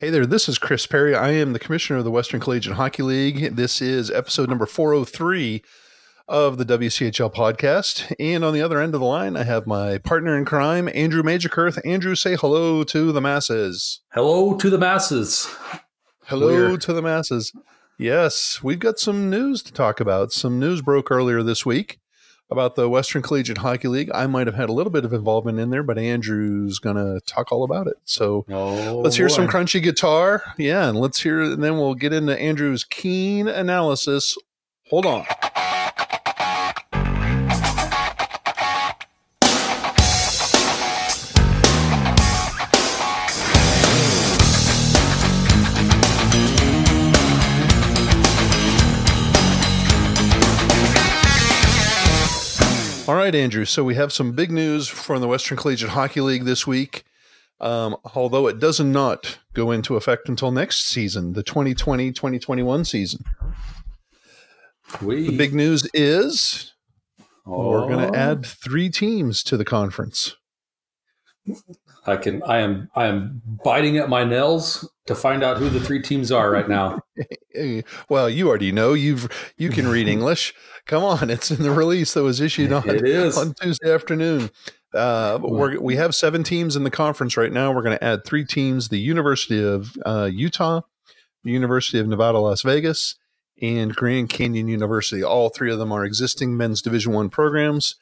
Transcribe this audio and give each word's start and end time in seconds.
Hey 0.00 0.10
there, 0.10 0.26
this 0.26 0.48
is 0.48 0.58
Chris 0.58 0.86
Perry. 0.86 1.14
I 1.14 1.30
am 1.32 1.52
the 1.52 1.58
commissioner 1.58 1.98
of 1.98 2.04
the 2.04 2.10
Western 2.10 2.40
Collegiate 2.40 2.76
Hockey 2.76 3.02
League. 3.02 3.56
This 3.56 3.82
is 3.82 4.10
episode 4.12 4.48
number 4.48 4.64
403 4.66 5.60
of 6.28 6.56
the 6.56 6.64
WCHL 6.64 7.34
podcast. 7.34 8.14
And 8.20 8.44
on 8.44 8.54
the 8.54 8.62
other 8.62 8.80
end 8.80 8.94
of 8.94 9.00
the 9.00 9.06
line, 9.06 9.36
I 9.36 9.42
have 9.42 9.66
my 9.66 9.98
partner 9.98 10.36
in 10.38 10.44
crime, 10.44 10.88
Andrew 10.94 11.22
Magerkurth. 11.24 11.80
Andrew, 11.84 12.14
say 12.14 12.36
hello 12.36 12.84
to 12.84 13.10
the 13.10 13.20
masses. 13.20 14.00
Hello 14.12 14.54
to 14.56 14.70
the 14.70 14.78
masses. 14.78 15.48
Hello 16.26 16.46
We're- 16.46 16.78
to 16.78 16.92
the 16.92 17.02
masses. 17.02 17.52
Yes, 17.98 18.62
we've 18.62 18.78
got 18.78 19.00
some 19.00 19.28
news 19.28 19.60
to 19.64 19.72
talk 19.72 19.98
about. 19.98 20.30
Some 20.30 20.60
news 20.60 20.80
broke 20.80 21.10
earlier 21.10 21.42
this 21.42 21.66
week 21.66 21.98
about 22.50 22.76
the 22.76 22.88
Western 22.88 23.22
Collegiate 23.22 23.58
Hockey 23.58 23.88
League. 23.88 24.10
I 24.14 24.26
might 24.26 24.46
have 24.46 24.56
had 24.56 24.68
a 24.68 24.72
little 24.72 24.90
bit 24.90 25.04
of 25.04 25.12
involvement 25.12 25.58
in 25.58 25.70
there, 25.70 25.82
but 25.82 25.98
Andrew's 25.98 26.78
going 26.78 26.96
to 26.96 27.20
talk 27.26 27.52
all 27.52 27.64
about 27.64 27.86
it. 27.86 27.96
So 28.04 28.46
oh, 28.48 29.00
let's 29.02 29.16
hear 29.16 29.28
boy. 29.28 29.34
some 29.34 29.48
crunchy 29.48 29.82
guitar. 29.82 30.42
Yeah, 30.56 30.88
and 30.88 30.98
let's 30.98 31.20
hear, 31.20 31.40
and 31.40 31.62
then 31.62 31.76
we'll 31.76 31.94
get 31.94 32.12
into 32.12 32.38
Andrew's 32.38 32.84
keen 32.84 33.48
analysis. 33.48 34.36
Hold 34.88 35.06
on. 35.06 35.26
Right, 53.28 53.34
Andrew. 53.34 53.66
So 53.66 53.84
we 53.84 53.94
have 53.94 54.10
some 54.10 54.32
big 54.32 54.50
news 54.50 54.88
from 54.88 55.20
the 55.20 55.28
Western 55.28 55.58
Collegiate 55.58 55.90
Hockey 55.90 56.22
League 56.22 56.44
this 56.44 56.66
week. 56.66 57.04
Um, 57.60 57.96
although 58.14 58.46
it 58.46 58.58
does 58.58 58.80
not 58.80 59.38
go 59.52 59.70
into 59.70 59.96
effect 59.96 60.30
until 60.30 60.50
next 60.50 60.86
season, 60.86 61.34
the 61.34 61.42
2020 61.42 62.10
2021 62.12 62.84
season. 62.86 63.24
We. 65.02 65.26
The 65.26 65.36
big 65.36 65.52
news 65.52 65.86
is 65.92 66.72
oh. 67.46 67.68
we're 67.68 67.88
going 67.88 68.10
to 68.10 68.18
add 68.18 68.46
three 68.46 68.88
teams 68.88 69.42
to 69.42 69.58
the 69.58 69.64
conference. 69.64 70.36
I 72.08 72.16
can. 72.16 72.42
I 72.42 72.58
am. 72.58 72.90
I 72.94 73.06
am 73.06 73.42
biting 73.64 73.98
at 73.98 74.08
my 74.08 74.24
nails 74.24 74.88
to 75.06 75.14
find 75.14 75.42
out 75.42 75.58
who 75.58 75.68
the 75.68 75.80
three 75.80 76.02
teams 76.02 76.32
are 76.32 76.50
right 76.50 76.68
now. 76.68 77.00
well, 78.08 78.30
you 78.30 78.48
already 78.48 78.72
know. 78.72 78.94
You've 78.94 79.28
you 79.56 79.70
can 79.70 79.88
read 79.88 80.08
English. 80.16 80.54
Come 80.86 81.04
on, 81.04 81.28
it's 81.30 81.50
in 81.50 81.62
the 81.62 81.70
release 81.70 82.14
that 82.14 82.22
was 82.22 82.40
issued 82.40 82.72
on, 82.72 82.88
on 82.88 83.54
Tuesday 83.54 83.92
afternoon. 83.92 84.50
Uh, 84.94 85.38
we 85.42 85.76
we 85.76 85.96
have 85.96 86.14
seven 86.14 86.42
teams 86.42 86.76
in 86.76 86.84
the 86.84 86.90
conference 86.90 87.36
right 87.36 87.52
now. 87.52 87.72
We're 87.72 87.82
going 87.82 87.98
to 87.98 88.04
add 88.04 88.24
three 88.24 88.44
teams: 88.44 88.88
the 88.88 88.98
University 88.98 89.62
of 89.62 89.94
uh, 90.06 90.30
Utah, 90.32 90.80
the 91.44 91.50
University 91.50 91.98
of 91.98 92.08
Nevada, 92.08 92.38
Las 92.38 92.62
Vegas, 92.62 93.16
and 93.60 93.94
Grand 93.94 94.30
Canyon 94.30 94.68
University. 94.68 95.22
All 95.22 95.50
three 95.50 95.70
of 95.70 95.78
them 95.78 95.92
are 95.92 96.04
existing 96.04 96.56
men's 96.56 96.80
Division 96.80 97.12
One 97.12 97.28
programs. 97.28 97.96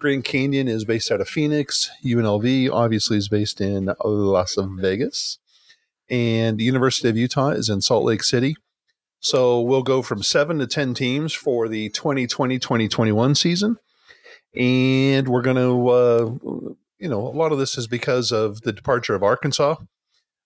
Grand 0.00 0.24
Canyon 0.24 0.66
is 0.66 0.86
based 0.86 1.12
out 1.12 1.20
of 1.20 1.28
Phoenix. 1.28 1.90
UNLV 2.02 2.72
obviously 2.72 3.18
is 3.18 3.28
based 3.28 3.60
in 3.60 3.94
Las 4.02 4.56
Vegas 4.58 5.38
and 6.08 6.58
the 6.58 6.64
University 6.64 7.08
of 7.08 7.18
Utah 7.18 7.50
is 7.50 7.68
in 7.68 7.82
Salt 7.82 8.04
Lake 8.04 8.24
City. 8.24 8.56
So 9.20 9.60
we'll 9.60 9.82
go 9.82 10.00
from 10.00 10.22
seven 10.22 10.58
to 10.58 10.66
10 10.66 10.94
teams 10.94 11.34
for 11.34 11.68
the 11.68 11.90
2020 11.90 12.58
2021 12.58 13.34
season. 13.34 13.76
And 14.56 15.28
we're 15.28 15.42
going 15.42 15.56
to, 15.56 15.88
uh, 15.88 16.30
you 16.98 17.08
know, 17.08 17.20
a 17.20 17.36
lot 17.36 17.52
of 17.52 17.58
this 17.58 17.76
is 17.76 17.86
because 17.86 18.32
of 18.32 18.62
the 18.62 18.72
departure 18.72 19.14
of 19.14 19.22
Arkansas, 19.22 19.76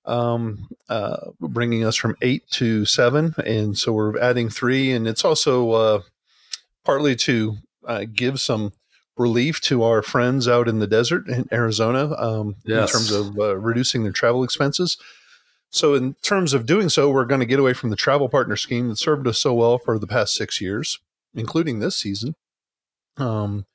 um, 0.04 0.68
uh, 0.88 1.30
bringing 1.40 1.84
us 1.84 1.96
from 1.96 2.16
eight 2.20 2.46
to 2.50 2.84
seven. 2.84 3.36
And 3.46 3.78
so 3.78 3.92
we're 3.92 4.18
adding 4.18 4.50
three. 4.50 4.90
And 4.90 5.06
it's 5.06 5.24
also 5.24 5.70
uh, 5.70 6.00
partly 6.84 7.14
to 7.16 7.58
uh, 7.86 8.04
give 8.12 8.40
some 8.40 8.72
relief 9.16 9.60
to 9.62 9.82
our 9.82 10.02
friends 10.02 10.48
out 10.48 10.68
in 10.68 10.78
the 10.78 10.86
desert 10.86 11.28
in 11.28 11.48
Arizona 11.52 12.14
um, 12.16 12.56
yes. 12.64 12.92
in 12.92 12.98
terms 12.98 13.10
of 13.12 13.38
uh, 13.38 13.56
reducing 13.56 14.02
their 14.02 14.12
travel 14.12 14.42
expenses. 14.42 14.96
So, 15.70 15.94
in 15.94 16.14
terms 16.22 16.54
of 16.54 16.66
doing 16.66 16.88
so, 16.88 17.10
we're 17.10 17.24
going 17.24 17.40
to 17.40 17.46
get 17.46 17.58
away 17.58 17.72
from 17.72 17.90
the 17.90 17.96
travel 17.96 18.28
partner 18.28 18.56
scheme 18.56 18.88
that 18.88 18.96
served 18.96 19.26
us 19.26 19.40
so 19.40 19.54
well 19.54 19.78
for 19.78 19.98
the 19.98 20.06
past 20.06 20.34
six 20.34 20.60
years, 20.60 21.00
including 21.34 21.80
this 21.80 21.96
season. 21.96 22.36
Um, 23.16 23.66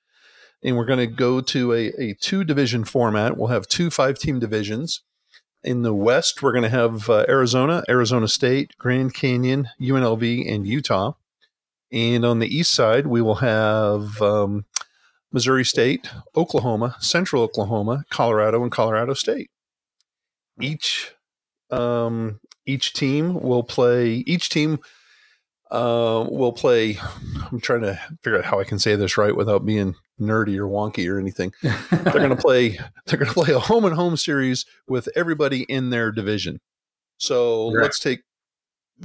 and 0.64 0.78
we're 0.78 0.86
going 0.86 1.00
to 1.00 1.08
go 1.08 1.42
to 1.42 1.74
a, 1.74 1.88
a 2.00 2.14
two 2.14 2.44
division 2.44 2.84
format. 2.84 3.38
We'll 3.38 3.48
have 3.48 3.68
two 3.68 3.90
five 3.90 4.18
team 4.18 4.40
divisions. 4.40 5.02
In 5.62 5.82
the 5.82 5.94
West, 5.94 6.42
we're 6.42 6.54
going 6.54 6.64
to 6.64 6.70
have 6.70 7.10
uh, 7.10 7.26
Arizona, 7.28 7.84
Arizona 7.90 8.30
State, 8.30 8.78
Grand 8.78 9.14
Canyon, 9.14 9.68
UNLV, 9.82 10.50
and 10.50 10.66
Utah. 10.66 11.14
And 11.92 12.24
on 12.24 12.40
the 12.40 12.48
East 12.48 12.72
side, 12.72 13.08
we 13.08 13.22
will 13.22 13.36
have 13.36 14.22
um, 14.22 14.66
Missouri 15.32 15.66
State, 15.66 16.10
Oklahoma, 16.36 16.96
Central 17.00 17.44
Oklahoma, 17.44 18.04
Colorado, 18.10 18.64
and 18.64 18.72
Colorado 18.72 19.14
State. 19.14 19.50
Each 20.60 21.14
um, 21.70 22.40
each 22.66 22.94
team 22.94 23.40
will 23.42 23.64
play. 23.64 24.24
Each 24.26 24.50
team 24.50 24.80
uh, 25.72 26.26
will 26.30 26.54
play. 26.54 26.98
I'm 27.52 27.60
trying 27.60 27.82
to 27.82 28.00
figure 28.24 28.40
out 28.40 28.46
how 28.46 28.60
I 28.60 28.64
can 28.64 28.80
say 28.80 28.96
this 28.96 29.18
right 29.18 29.36
without 29.36 29.66
being 29.66 29.96
nerdy 30.20 30.58
or 30.58 30.68
wonky 30.68 31.10
or 31.10 31.20
anything. 31.20 31.54
they're 31.62 32.14
going 32.14 32.30
to 32.30 32.36
play. 32.36 32.80
They're 33.06 33.20
going 33.20 33.30
to 33.30 33.34
play 33.34 33.54
a 33.54 33.60
home 33.60 33.86
and 33.86 33.96
home 33.96 34.18
series 34.18 34.66
with 34.88 35.10
everybody 35.16 35.64
in 35.64 35.90
their 35.90 36.12
division. 36.12 36.60
So 37.18 37.72
right. 37.74 37.84
let's 37.84 38.00
take 38.00 38.22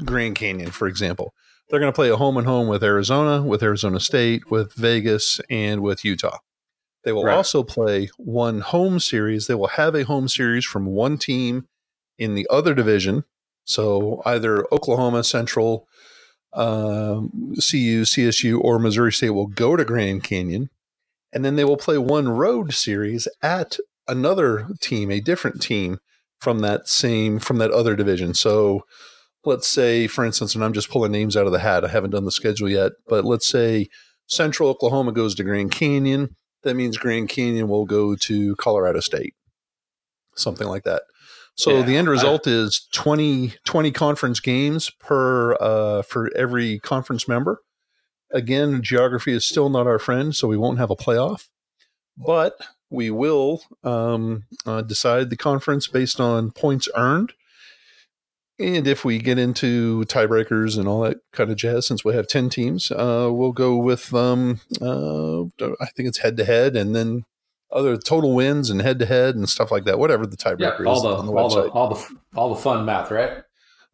Grand 0.04 0.36
Canyon 0.36 0.70
for 0.70 0.88
example. 0.88 1.34
They're 1.74 1.80
going 1.80 1.92
to 1.92 1.96
play 1.96 2.10
a 2.10 2.16
home 2.16 2.36
and 2.36 2.46
home 2.46 2.68
with 2.68 2.84
Arizona, 2.84 3.42
with 3.42 3.60
Arizona 3.60 3.98
State, 3.98 4.48
with 4.48 4.74
Vegas, 4.74 5.40
and 5.50 5.82
with 5.82 6.04
Utah. 6.04 6.38
They 7.02 7.10
will 7.10 7.24
right. 7.24 7.34
also 7.34 7.64
play 7.64 8.10
one 8.16 8.60
home 8.60 9.00
series. 9.00 9.48
They 9.48 9.56
will 9.56 9.66
have 9.66 9.96
a 9.96 10.04
home 10.04 10.28
series 10.28 10.64
from 10.64 10.86
one 10.86 11.18
team 11.18 11.66
in 12.16 12.36
the 12.36 12.46
other 12.48 12.74
division. 12.74 13.24
So 13.64 14.22
either 14.24 14.64
Oklahoma 14.72 15.24
Central, 15.24 15.88
um, 16.52 17.54
CU, 17.56 18.02
CSU, 18.02 18.60
or 18.60 18.78
Missouri 18.78 19.10
State 19.10 19.30
will 19.30 19.48
go 19.48 19.74
to 19.74 19.84
Grand 19.84 20.22
Canyon, 20.22 20.70
and 21.32 21.44
then 21.44 21.56
they 21.56 21.64
will 21.64 21.76
play 21.76 21.98
one 21.98 22.28
road 22.28 22.72
series 22.72 23.26
at 23.42 23.78
another 24.06 24.68
team, 24.80 25.10
a 25.10 25.18
different 25.18 25.60
team 25.60 25.98
from 26.38 26.60
that 26.60 26.86
same 26.86 27.40
from 27.40 27.58
that 27.58 27.72
other 27.72 27.96
division. 27.96 28.32
So 28.32 28.84
let's 29.44 29.68
say, 29.68 30.06
for 30.06 30.24
instance, 30.24 30.54
and 30.54 30.64
I'm 30.64 30.72
just 30.72 30.90
pulling 30.90 31.12
names 31.12 31.36
out 31.36 31.46
of 31.46 31.52
the 31.52 31.58
hat. 31.58 31.84
I 31.84 31.88
haven't 31.88 32.10
done 32.10 32.24
the 32.24 32.32
schedule 32.32 32.68
yet, 32.68 32.92
but 33.08 33.24
let's 33.24 33.46
say 33.46 33.88
Central 34.26 34.68
Oklahoma 34.68 35.12
goes 35.12 35.34
to 35.36 35.44
Grand 35.44 35.70
Canyon. 35.70 36.36
That 36.62 36.74
means 36.74 36.96
Grand 36.96 37.28
Canyon 37.28 37.68
will 37.68 37.84
go 37.84 38.16
to 38.16 38.56
Colorado 38.56 39.00
State, 39.00 39.34
something 40.34 40.66
like 40.66 40.84
that. 40.84 41.02
So 41.56 41.78
yeah, 41.78 41.82
the 41.82 41.96
end 41.96 42.08
result 42.08 42.48
I, 42.48 42.50
is 42.50 42.88
20, 42.92 43.54
20 43.64 43.92
conference 43.92 44.40
games 44.40 44.90
per 44.90 45.54
uh, 45.54 46.02
for 46.02 46.30
every 46.34 46.80
conference 46.80 47.28
member. 47.28 47.62
Again, 48.32 48.82
geography 48.82 49.32
is 49.32 49.44
still 49.44 49.68
not 49.68 49.86
our 49.86 50.00
friend, 50.00 50.34
so 50.34 50.48
we 50.48 50.56
won't 50.56 50.78
have 50.78 50.90
a 50.90 50.96
playoff, 50.96 51.48
but 52.16 52.56
we 52.90 53.10
will 53.10 53.62
um, 53.84 54.44
uh, 54.66 54.82
decide 54.82 55.30
the 55.30 55.36
conference 55.36 55.86
based 55.86 56.20
on 56.20 56.50
points 56.50 56.88
earned. 56.96 57.32
And 58.58 58.86
if 58.86 59.04
we 59.04 59.18
get 59.18 59.38
into 59.38 60.04
tiebreakers 60.06 60.78
and 60.78 60.86
all 60.86 61.00
that 61.00 61.18
kind 61.32 61.50
of 61.50 61.56
jazz, 61.56 61.86
since 61.86 62.04
we 62.04 62.14
have 62.14 62.28
10 62.28 62.50
teams, 62.50 62.92
uh, 62.92 63.28
we'll 63.32 63.52
go 63.52 63.76
with, 63.76 64.14
um, 64.14 64.60
uh, 64.80 65.42
I 65.80 65.86
think 65.96 66.08
it's 66.08 66.18
head 66.18 66.36
to 66.36 66.44
head, 66.44 66.76
and 66.76 66.94
then 66.94 67.24
other 67.72 67.96
total 67.96 68.32
wins 68.34 68.70
and 68.70 68.80
head 68.80 69.00
to 69.00 69.06
head 69.06 69.34
and 69.34 69.48
stuff 69.48 69.72
like 69.72 69.84
that. 69.84 69.98
Whatever 69.98 70.26
the 70.26 70.36
tiebreaker 70.36 70.84
yeah, 70.84 70.92
is 70.92 71.02
the, 71.02 71.16
on 71.16 71.26
the 71.26 71.32
all 71.32 71.50
website. 71.50 71.64
The, 71.64 71.70
all 71.70 71.88
the 71.94 72.16
all 72.36 72.54
the 72.54 72.60
fun 72.60 72.84
math, 72.84 73.10
right? 73.10 73.42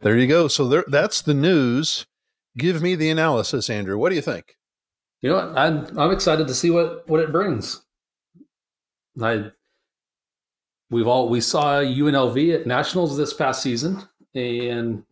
There 0.02 0.16
you 0.16 0.26
go. 0.26 0.48
So 0.48 0.68
there, 0.68 0.84
that's 0.86 1.22
the 1.22 1.34
news. 1.34 2.06
Give 2.56 2.82
me 2.82 2.94
the 2.94 3.10
analysis, 3.10 3.70
Andrew. 3.70 3.96
What 3.96 4.10
do 4.10 4.16
you 4.16 4.22
think? 4.22 4.56
You 5.22 5.30
know, 5.30 5.36
what? 5.36 5.58
I'm 5.58 5.98
I'm 5.98 6.10
excited 6.10 6.46
to 6.48 6.54
see 6.54 6.70
what 6.70 7.08
what 7.08 7.20
it 7.20 7.32
brings. 7.32 7.82
I 9.20 9.50
we've 10.90 11.06
all 11.06 11.28
we 11.28 11.40
saw 11.40 11.80
UNLV 11.80 12.54
at 12.54 12.66
nationals 12.66 13.16
this 13.16 13.32
past 13.32 13.62
season, 13.62 14.02
and 14.34 15.04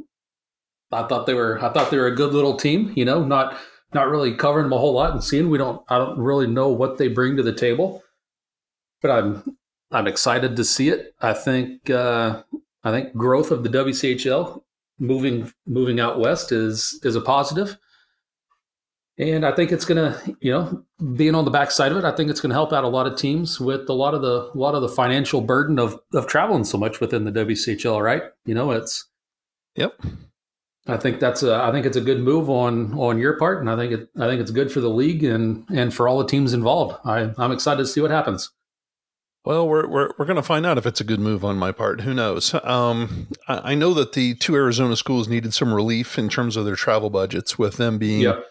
I 0.92 1.06
thought 1.06 1.26
they 1.26 1.34
were 1.34 1.62
I 1.62 1.72
thought 1.72 1.90
they 1.90 1.98
were 1.98 2.06
a 2.06 2.14
good 2.14 2.32
little 2.32 2.56
team. 2.56 2.92
You 2.96 3.04
know, 3.04 3.24
not 3.24 3.56
not 3.94 4.08
really 4.08 4.34
covering 4.34 4.64
them 4.64 4.72
a 4.72 4.78
whole 4.78 4.94
lot 4.94 5.12
and 5.12 5.22
seeing. 5.22 5.50
We 5.50 5.58
don't 5.58 5.82
I 5.88 5.98
don't 5.98 6.18
really 6.18 6.46
know 6.46 6.68
what 6.68 6.98
they 6.98 7.08
bring 7.08 7.36
to 7.36 7.42
the 7.42 7.52
table 7.54 8.02
but 9.00 9.10
I'm 9.10 9.56
I'm 9.90 10.06
excited 10.06 10.56
to 10.56 10.64
see 10.64 10.88
it. 10.88 11.14
I 11.20 11.32
think 11.32 11.90
uh, 11.90 12.42
I 12.84 12.90
think 12.90 13.14
growth 13.14 13.50
of 13.50 13.62
the 13.62 13.70
WCHL 13.70 14.62
moving 14.98 15.52
moving 15.66 16.00
out 16.00 16.18
west 16.18 16.52
is 16.52 17.00
is 17.02 17.16
a 17.16 17.20
positive. 17.20 17.78
And 19.18 19.44
I 19.44 19.52
think 19.52 19.72
it's 19.72 19.84
going 19.84 20.12
to, 20.12 20.36
you 20.40 20.52
know, 20.52 20.84
being 21.14 21.34
on 21.34 21.44
the 21.44 21.50
backside 21.50 21.90
of 21.90 21.98
it, 21.98 22.04
I 22.04 22.12
think 22.12 22.30
it's 22.30 22.40
going 22.40 22.50
to 22.50 22.54
help 22.54 22.72
out 22.72 22.84
a 22.84 22.88
lot 22.88 23.06
of 23.06 23.18
teams 23.18 23.58
with 23.58 23.88
a 23.88 23.92
lot 23.92 24.14
of 24.14 24.22
the 24.22 24.50
a 24.54 24.56
lot 24.56 24.74
of 24.74 24.82
the 24.82 24.88
financial 24.88 25.40
burden 25.40 25.78
of 25.78 26.00
of 26.14 26.26
traveling 26.26 26.64
so 26.64 26.78
much 26.78 27.00
within 27.00 27.24
the 27.24 27.32
WCHL. 27.32 28.02
Right? 28.02 28.22
You 28.44 28.54
know, 28.54 28.70
it's. 28.70 29.06
Yep. 29.74 30.00
I 30.88 30.96
think 30.96 31.20
that's 31.20 31.42
a, 31.42 31.54
I 31.54 31.70
think 31.70 31.84
it's 31.84 31.98
a 31.98 32.00
good 32.00 32.20
move 32.20 32.48
on 32.48 32.94
on 32.94 33.18
your 33.18 33.36
part, 33.38 33.60
and 33.60 33.68
I 33.68 33.76
think 33.76 33.92
it 33.92 34.08
I 34.18 34.26
think 34.26 34.40
it's 34.40 34.50
good 34.50 34.72
for 34.72 34.80
the 34.80 34.88
league 34.88 35.22
and 35.22 35.64
and 35.68 35.92
for 35.92 36.08
all 36.08 36.18
the 36.18 36.26
teams 36.26 36.54
involved. 36.54 36.96
I 37.04 37.32
I'm 37.36 37.52
excited 37.52 37.82
to 37.82 37.86
see 37.86 38.00
what 38.00 38.10
happens. 38.10 38.50
Well, 39.44 39.68
we're 39.68 39.86
we're 39.86 40.10
we're 40.18 40.24
going 40.24 40.36
to 40.36 40.42
find 40.42 40.64
out 40.64 40.78
if 40.78 40.86
it's 40.86 41.00
a 41.00 41.04
good 41.04 41.20
move 41.20 41.44
on 41.44 41.56
my 41.56 41.72
part. 41.72 42.02
Who 42.02 42.14
knows? 42.14 42.54
Um, 42.64 43.28
I, 43.46 43.72
I, 43.72 43.74
know 43.74 43.94
that 43.94 44.12
the 44.12 44.34
two 44.34 44.54
Arizona 44.54 44.96
schools 44.96 45.28
needed 45.28 45.54
some 45.54 45.72
relief 45.72 46.18
in 46.18 46.28
terms 46.28 46.56
of 46.56 46.64
their 46.64 46.76
travel 46.76 47.08
budgets, 47.08 47.58
with 47.58 47.76
them 47.76 47.98
being 47.98 48.22
yep. 48.22 48.44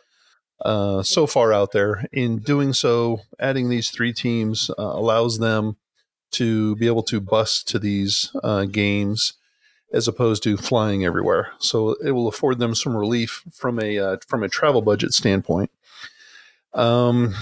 Uh, 0.62 1.04
so 1.04 1.28
far 1.28 1.54
out 1.54 1.72
there. 1.72 2.06
In 2.12 2.40
doing 2.40 2.74
so, 2.74 3.22
adding 3.40 3.70
these 3.70 3.90
three 3.90 4.14
teams 4.14 4.70
uh, 4.72 4.74
allows 4.78 5.40
them 5.40 5.78
to 6.32 6.76
be 6.76 6.88
able 6.88 7.04
to 7.04 7.22
bus 7.22 7.64
to 7.64 7.80
these 7.80 8.32
uh, 8.44 8.66
games 8.66 9.34
as 9.94 10.08
opposed 10.08 10.44
to 10.44 10.58
flying 10.58 11.06
everywhere. 11.06 11.52
So 11.60 11.94
it 12.04 12.12
will 12.12 12.28
afford 12.28 12.60
them 12.60 12.76
some 12.76 12.96
relief 12.96 13.44
from 13.54 13.80
a 13.80 13.98
uh, 13.98 14.18
from 14.28 14.44
a 14.44 14.50
travel 14.50 14.82
budget 14.82 15.14
standpoint. 15.14 15.72
Um, 16.74 17.36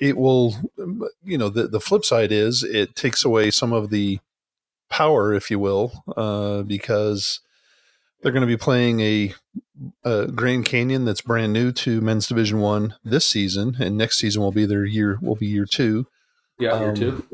it 0.00 0.16
will, 0.16 0.54
you 1.22 1.36
know, 1.36 1.48
the 1.48 1.68
the 1.68 1.80
flip 1.80 2.04
side 2.04 2.32
is 2.32 2.62
it 2.62 2.96
takes 2.96 3.24
away 3.24 3.50
some 3.50 3.72
of 3.72 3.90
the 3.90 4.20
power, 4.88 5.32
if 5.34 5.50
you 5.50 5.58
will, 5.58 6.04
uh, 6.16 6.62
because 6.62 7.40
they're 8.22 8.32
going 8.32 8.42
to 8.42 8.46
be 8.46 8.56
playing 8.56 9.00
a, 9.00 9.34
a, 10.04 10.26
Grand 10.28 10.64
Canyon 10.64 11.04
that's 11.04 11.20
brand 11.20 11.52
new 11.52 11.72
to 11.72 12.00
men's 12.00 12.28
Division 12.28 12.60
One 12.60 12.94
this 13.04 13.28
season, 13.28 13.76
and 13.80 13.96
next 13.96 14.18
season 14.18 14.42
will 14.42 14.52
be 14.52 14.66
their 14.66 14.84
year 14.84 15.18
will 15.20 15.36
be 15.36 15.46
year 15.46 15.66
two. 15.66 16.06
Yeah, 16.58 16.78
year 16.78 16.90
um, 16.90 16.94
two. 16.94 17.26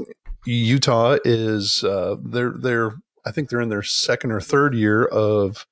Utah 0.46 1.18
is 1.24 1.84
uh, 1.84 2.16
they're 2.22 2.54
they're 2.56 2.92
I 3.26 3.30
think 3.30 3.50
they're 3.50 3.60
in 3.60 3.68
their 3.68 3.82
second 3.82 4.32
or 4.32 4.40
third 4.40 4.74
year 4.74 5.04
of 5.04 5.66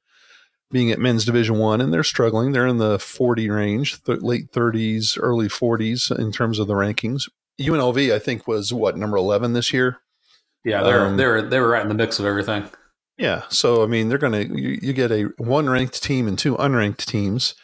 being 0.71 0.91
at 0.91 0.99
men's 0.99 1.25
division 1.25 1.59
one 1.59 1.81
and 1.81 1.93
they're 1.93 2.03
struggling 2.03 2.53
they're 2.53 2.67
in 2.67 2.79
the 2.79 2.99
40 2.99 3.49
range 3.51 4.03
th- 4.03 4.21
late 4.21 4.51
30s 4.53 5.17
early 5.21 5.49
40s 5.49 6.17
in 6.19 6.33
terms 6.33 6.59
of 6.59 6.67
the 6.67 6.75
rankings 6.75 7.29
unlv 7.61 8.13
i 8.13 8.19
think 8.19 8.49
was 8.49 8.73
what 8.73 8.97
number 8.97 9.17
11 9.17 9.53
this 9.53 9.73
year 9.73 9.99
yeah 10.65 10.83
they're 10.83 11.07
um, 11.07 11.17
they're 11.17 11.43
they 11.43 11.61
were 11.61 11.69
right 11.69 11.83
in 11.83 11.89
the 11.89 11.95
mix 11.95 12.19
of 12.19 12.27
everything 12.27 12.69
yeah 13.17 13.43
so 13.49 13.83
i 13.83 13.87
mean 13.87 14.09
they're 14.09 14.19
gonna 14.19 14.43
you, 14.43 14.79
you 14.83 14.93
get 14.93 15.11
a 15.11 15.25
one 15.39 15.69
ranked 15.69 16.03
team 16.03 16.27
and 16.29 16.39
two 16.39 16.57
unranked 16.57 17.05
teams 17.05 17.55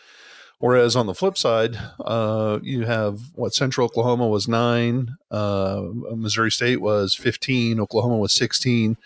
whereas 0.59 0.95
on 0.95 1.07
the 1.07 1.15
flip 1.15 1.37
side 1.37 1.77
uh, 2.05 2.59
you 2.63 2.85
have 2.87 3.21
what 3.35 3.55
central 3.55 3.87
oklahoma 3.87 4.27
was 4.29 4.49
nine 4.49 5.17
uh, 5.31 5.83
missouri 6.15 6.51
state 6.51 6.81
was 6.81 7.15
15 7.15 7.81
oklahoma 7.81 8.19
was 8.19 8.33
16 8.33 8.97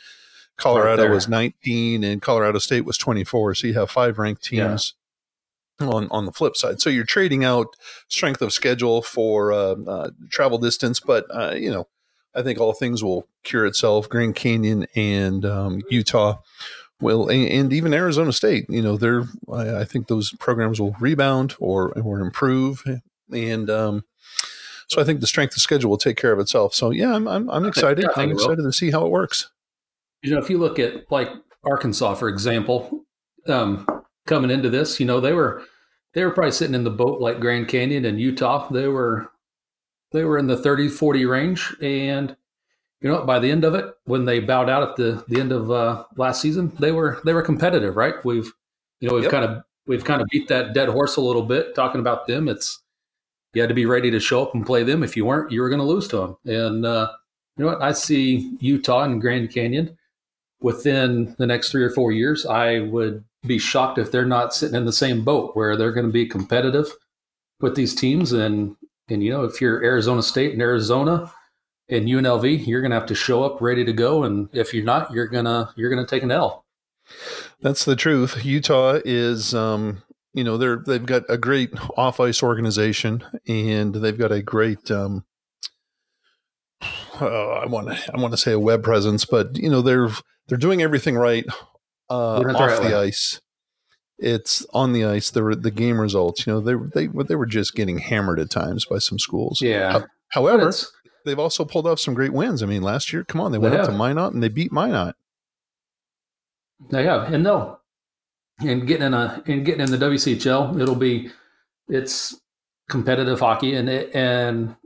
Colorado 0.56 1.02
right 1.04 1.10
was 1.10 1.28
19 1.28 2.02
and 2.02 2.22
Colorado 2.22 2.58
State 2.58 2.84
was 2.84 2.96
24. 2.98 3.54
So 3.56 3.66
you 3.66 3.74
have 3.74 3.90
five 3.90 4.18
ranked 4.18 4.44
teams 4.44 4.94
yeah. 5.80 5.88
on, 5.88 6.08
on 6.10 6.24
the 6.24 6.32
flip 6.32 6.56
side. 6.56 6.80
So 6.80 6.88
you're 6.90 7.04
trading 7.04 7.44
out 7.44 7.68
strength 8.08 8.40
of 8.40 8.52
schedule 8.52 9.02
for 9.02 9.52
uh, 9.52 9.76
uh, 9.86 10.10
travel 10.30 10.58
distance. 10.58 10.98
But, 10.98 11.26
uh, 11.30 11.54
you 11.54 11.70
know, 11.70 11.88
I 12.36 12.42
think 12.42 12.60
all 12.60 12.72
things 12.72 13.02
will 13.02 13.26
cure 13.42 13.66
itself. 13.66 14.08
Grand 14.08 14.34
Canyon 14.36 14.86
and 14.94 15.44
um, 15.44 15.82
Utah 15.90 16.38
will, 17.00 17.28
and, 17.28 17.48
and, 17.48 17.72
even 17.72 17.94
Arizona 17.94 18.32
State, 18.32 18.66
you 18.68 18.82
know, 18.82 18.96
they're, 18.96 19.24
I, 19.52 19.80
I, 19.80 19.84
think 19.84 20.06
those 20.06 20.32
programs 20.38 20.80
will 20.80 20.96
rebound 21.00 21.54
or, 21.58 21.92
or 21.98 22.20
improve. 22.20 22.82
And, 23.30 23.68
um, 23.68 24.04
so 24.88 25.00
I 25.00 25.04
think 25.04 25.20
the 25.20 25.26
strength 25.26 25.56
of 25.56 25.62
schedule 25.62 25.90
will 25.90 25.98
take 25.98 26.16
care 26.16 26.32
of 26.32 26.38
itself. 26.38 26.74
So 26.74 26.90
yeah, 26.90 27.14
I'm 27.14 27.26
I'm, 27.26 27.50
I'm 27.50 27.66
excited. 27.66 28.04
Yeah, 28.04 28.22
I'm 28.22 28.30
excited 28.30 28.62
to 28.62 28.72
see 28.72 28.90
how 28.90 29.04
it 29.04 29.10
works. 29.10 29.50
You 30.22 30.32
know, 30.32 30.38
if 30.38 30.48
you 30.48 30.58
look 30.58 30.78
at 30.78 31.10
like 31.10 31.28
Arkansas, 31.64 32.14
for 32.14 32.28
example, 32.28 33.04
um, 33.48 33.86
coming 34.26 34.50
into 34.50 34.70
this, 34.70 35.00
you 35.00 35.06
know, 35.06 35.20
they 35.20 35.32
were 35.32 35.62
they 36.14 36.24
were 36.24 36.30
probably 36.30 36.52
sitting 36.52 36.74
in 36.74 36.84
the 36.84 36.90
boat 36.90 37.20
like 37.20 37.40
Grand 37.40 37.68
Canyon 37.68 38.04
and 38.04 38.20
Utah. 38.20 38.68
They 38.70 38.88
were 38.88 39.30
they 40.16 40.24
were 40.24 40.38
in 40.38 40.46
the 40.46 40.56
30, 40.56 40.88
40 40.88 41.26
range. 41.26 41.74
And 41.80 42.36
you 43.00 43.10
know, 43.10 43.24
by 43.24 43.38
the 43.38 43.50
end 43.50 43.64
of 43.64 43.74
it, 43.74 43.94
when 44.04 44.24
they 44.24 44.40
bowed 44.40 44.70
out 44.70 44.88
at 44.88 44.96
the, 44.96 45.24
the 45.28 45.40
end 45.40 45.52
of 45.52 45.70
uh, 45.70 46.04
last 46.16 46.40
season, 46.40 46.72
they 46.78 46.92
were 46.92 47.20
they 47.24 47.34
were 47.34 47.42
competitive, 47.42 47.96
right? 47.96 48.14
We've 48.24 48.50
you 49.00 49.08
know, 49.08 49.14
we've 49.14 49.24
yep. 49.24 49.32
kind 49.32 49.44
of 49.44 49.62
we've 49.86 50.04
kind 50.04 50.22
of 50.22 50.28
beat 50.30 50.48
that 50.48 50.72
dead 50.72 50.88
horse 50.88 51.16
a 51.16 51.20
little 51.20 51.42
bit 51.42 51.74
talking 51.74 52.00
about 52.00 52.26
them. 52.26 52.48
It's 52.48 52.82
you 53.54 53.62
had 53.62 53.68
to 53.68 53.74
be 53.74 53.86
ready 53.86 54.10
to 54.10 54.20
show 54.20 54.42
up 54.42 54.54
and 54.54 54.66
play 54.66 54.82
them. 54.82 55.02
If 55.02 55.16
you 55.16 55.24
weren't, 55.24 55.52
you 55.52 55.60
were 55.60 55.68
going 55.68 55.80
to 55.80 55.86
lose 55.86 56.08
to 56.08 56.16
them. 56.16 56.36
And 56.44 56.86
uh, 56.86 57.12
you 57.56 57.64
know 57.64 57.72
what? 57.72 57.82
I 57.82 57.92
see 57.92 58.56
Utah 58.60 59.04
and 59.04 59.20
Grand 59.20 59.52
Canyon 59.52 59.96
within 60.60 61.34
the 61.38 61.46
next 61.46 61.70
three 61.70 61.84
or 61.84 61.90
four 61.90 62.12
years, 62.12 62.46
I 62.46 62.80
would 62.80 63.24
be 63.46 63.58
shocked 63.58 63.98
if 63.98 64.10
they're 64.10 64.24
not 64.24 64.54
sitting 64.54 64.74
in 64.74 64.84
the 64.84 64.92
same 64.92 65.24
boat 65.24 65.54
where 65.54 65.76
they're 65.76 65.92
going 65.92 66.06
to 66.06 66.12
be 66.12 66.26
competitive 66.26 66.88
with 67.60 67.76
these 67.76 67.94
teams. 67.94 68.32
And 68.32 68.76
and 69.08 69.22
you 69.22 69.30
know, 69.30 69.44
if 69.44 69.60
you're 69.60 69.82
Arizona 69.82 70.22
State 70.22 70.52
and 70.52 70.62
Arizona 70.62 71.32
and 71.88 72.06
UNLV, 72.06 72.66
you're 72.66 72.80
going 72.80 72.90
to 72.90 72.98
have 72.98 73.06
to 73.06 73.14
show 73.14 73.44
up 73.44 73.60
ready 73.60 73.84
to 73.84 73.92
go. 73.92 74.24
And 74.24 74.48
if 74.52 74.74
you're 74.74 74.84
not, 74.84 75.12
you're 75.12 75.28
gonna 75.28 75.72
you're 75.76 75.90
gonna 75.90 76.06
take 76.06 76.22
an 76.22 76.30
L. 76.30 76.64
That's 77.60 77.84
the 77.84 77.96
truth. 77.96 78.44
Utah 78.44 78.98
is, 79.04 79.54
um, 79.54 80.02
you 80.34 80.42
know, 80.42 80.56
they're 80.56 80.82
they've 80.84 81.06
got 81.06 81.22
a 81.28 81.38
great 81.38 81.72
off 81.96 82.20
ice 82.20 82.42
organization, 82.42 83.24
and 83.46 83.94
they've 83.94 84.18
got 84.18 84.32
a 84.32 84.42
great 84.42 84.90
um, 84.90 85.24
uh, 87.20 87.48
I 87.48 87.66
want 87.66 87.88
to 87.88 88.14
I 88.14 88.20
want 88.20 88.32
to 88.32 88.38
say 88.38 88.52
a 88.52 88.60
web 88.60 88.82
presence, 88.82 89.24
but 89.24 89.56
you 89.56 89.70
know 89.70 89.82
they're 89.82 90.08
they're 90.48 90.58
doing 90.58 90.82
everything 90.82 91.16
right 91.16 91.46
uh, 92.10 92.40
off 92.40 92.82
the 92.82 92.96
ice. 92.96 93.40
It's 94.18 94.64
on 94.72 94.92
the 94.92 95.04
ice. 95.04 95.30
The 95.30 95.42
the 95.60 95.70
game 95.70 96.00
results. 96.00 96.46
You 96.46 96.54
know 96.54 96.60
they 96.60 96.74
they 96.74 97.06
they 97.06 97.34
were 97.34 97.46
just 97.46 97.74
getting 97.74 97.98
hammered 97.98 98.40
at 98.40 98.50
times 98.50 98.86
by 98.86 98.98
some 98.98 99.18
schools. 99.18 99.60
Yeah. 99.60 99.96
Uh, 99.96 100.06
however, 100.28 100.72
they've 101.24 101.38
also 101.38 101.64
pulled 101.64 101.86
off 101.86 102.00
some 102.00 102.14
great 102.14 102.32
wins. 102.32 102.62
I 102.62 102.66
mean, 102.66 102.82
last 102.82 103.12
year, 103.12 103.24
come 103.24 103.40
on, 103.40 103.52
they, 103.52 103.58
they 103.58 103.62
went 103.62 103.74
have. 103.74 103.84
up 103.84 103.90
to 103.90 103.96
Minot 103.96 104.32
and 104.32 104.42
they 104.42 104.48
beat 104.48 104.72
Minot. 104.72 105.16
They 106.90 107.04
have, 107.04 107.32
and 107.32 107.42
no, 107.42 107.78
and 108.60 108.86
getting 108.86 109.06
in 109.06 109.14
a 109.14 109.42
and 109.46 109.64
getting 109.64 109.82
in 109.82 109.90
the 109.90 109.98
WCHL, 109.98 110.80
it'll 110.80 110.94
be 110.94 111.30
it's 111.88 112.40
competitive 112.88 113.40
hockey, 113.40 113.74
and 113.74 113.88
it, 113.88 114.14
and 114.14 114.76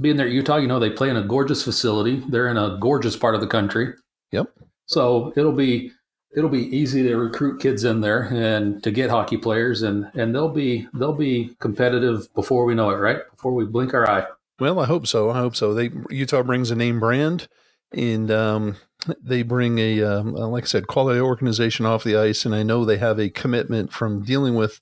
being 0.00 0.16
there 0.16 0.26
at 0.26 0.32
Utah, 0.32 0.56
you 0.56 0.66
know, 0.66 0.78
they 0.78 0.90
play 0.90 1.08
in 1.08 1.16
a 1.16 1.22
gorgeous 1.22 1.62
facility. 1.62 2.22
They're 2.28 2.48
in 2.48 2.58
a 2.58 2.76
gorgeous 2.80 3.16
part 3.16 3.34
of 3.34 3.40
the 3.40 3.46
country. 3.46 3.94
Yep. 4.32 4.50
So 4.86 5.32
it'll 5.36 5.52
be 5.52 5.92
it'll 6.36 6.50
be 6.50 6.76
easy 6.76 7.02
to 7.02 7.16
recruit 7.16 7.60
kids 7.60 7.82
in 7.82 8.02
there 8.02 8.24
and 8.24 8.82
to 8.82 8.90
get 8.90 9.10
hockey 9.10 9.38
players 9.38 9.82
and 9.82 10.10
and 10.14 10.34
they'll 10.34 10.50
be 10.50 10.86
they'll 10.94 11.14
be 11.14 11.56
competitive 11.58 12.32
before 12.34 12.66
we 12.66 12.74
know 12.74 12.90
it, 12.90 12.96
right? 12.96 13.20
Before 13.30 13.52
we 13.52 13.64
blink 13.64 13.94
our 13.94 14.08
eye. 14.08 14.26
Well, 14.60 14.78
I 14.78 14.86
hope 14.86 15.06
so. 15.06 15.30
I 15.30 15.38
hope 15.38 15.56
so. 15.56 15.74
They 15.74 15.90
Utah 16.10 16.42
brings 16.42 16.70
a 16.70 16.76
name 16.76 17.00
brand, 17.00 17.48
and 17.92 18.30
um, 18.30 18.76
they 19.22 19.42
bring 19.42 19.78
a 19.78 20.02
um, 20.02 20.32
like 20.32 20.64
I 20.64 20.66
said, 20.66 20.86
quality 20.86 21.20
organization 21.20 21.86
off 21.86 22.04
the 22.04 22.16
ice, 22.16 22.44
and 22.44 22.54
I 22.54 22.62
know 22.62 22.84
they 22.84 22.98
have 22.98 23.18
a 23.18 23.30
commitment 23.30 23.92
from 23.92 24.22
dealing 24.22 24.54
with 24.54 24.80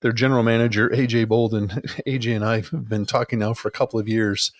their 0.00 0.12
general 0.12 0.42
manager 0.42 0.90
AJ 0.90 1.28
Bolden. 1.28 1.68
AJ 2.06 2.36
and 2.36 2.44
I 2.44 2.60
have 2.60 2.88
been 2.88 3.06
talking 3.06 3.38
now 3.38 3.54
for 3.54 3.68
a 3.68 3.72
couple 3.72 3.98
of 3.98 4.08
years. 4.08 4.52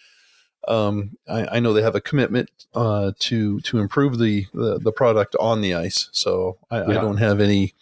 Um, 0.69 1.17
I, 1.29 1.57
I, 1.57 1.61
know 1.61 1.73
they 1.73 1.83
have 1.83 1.95
a 1.95 2.01
commitment 2.01 2.51
uh, 2.75 3.13
to 3.19 3.61
to 3.61 3.79
improve 3.79 4.19
the, 4.19 4.47
the, 4.55 4.79
the 4.79 4.93
product 4.93 5.37
on 5.39 5.61
the 5.61 5.75
ice. 5.75 6.09
So 6.13 6.59
I, 6.71 6.79
yeah. 6.79 6.89
I, 6.89 6.95
don't 6.95 7.19
have 7.19 7.41
any 7.41 7.75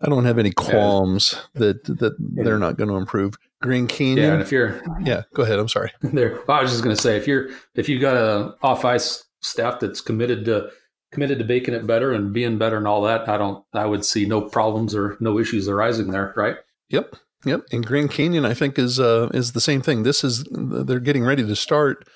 I 0.00 0.08
don't 0.08 0.24
have 0.24 0.38
any 0.38 0.52
qualms 0.52 1.36
that 1.54 1.84
that 1.84 2.16
they're 2.18 2.58
not 2.58 2.76
going 2.76 2.88
to 2.88 2.96
improve. 2.96 3.34
Green 3.60 3.86
Canyon. 3.86 4.18
Yeah, 4.18 4.32
and 4.32 4.42
if 4.42 4.50
you're 4.50 4.82
yeah, 5.04 5.22
go 5.34 5.42
ahead. 5.42 5.58
I'm 5.58 5.68
sorry. 5.68 5.92
There, 6.02 6.38
I 6.50 6.62
was 6.62 6.72
just 6.72 6.82
going 6.82 6.96
to 6.96 7.00
say 7.00 7.16
if 7.16 7.26
you're 7.26 7.50
if 7.74 7.88
you've 7.88 8.00
got 8.00 8.16
a 8.16 8.54
off 8.62 8.84
ice 8.84 9.24
staff 9.40 9.80
that's 9.80 10.00
committed 10.00 10.44
to 10.46 10.70
committed 11.12 11.38
to 11.38 11.44
making 11.44 11.74
it 11.74 11.86
better 11.86 12.12
and 12.12 12.32
being 12.32 12.58
better 12.58 12.78
and 12.78 12.88
all 12.88 13.02
that, 13.02 13.28
I 13.28 13.36
don't, 13.36 13.64
I 13.74 13.86
would 13.86 14.04
see 14.04 14.24
no 14.24 14.40
problems 14.40 14.94
or 14.94 15.16
no 15.20 15.38
issues 15.38 15.68
arising 15.68 16.10
there, 16.10 16.32
right? 16.36 16.56
Yep, 16.88 17.16
yep. 17.44 17.62
And 17.70 17.84
Grand 17.84 18.10
Canyon, 18.10 18.44
I 18.44 18.54
think, 18.54 18.78
is 18.78 18.98
uh, 18.98 19.28
is 19.32 19.52
the 19.52 19.60
same 19.60 19.82
thing. 19.82 20.02
This 20.02 20.24
is 20.24 20.44
they're 20.50 21.00
getting 21.00 21.24
ready 21.24 21.46
to 21.46 21.56
start 21.56 22.06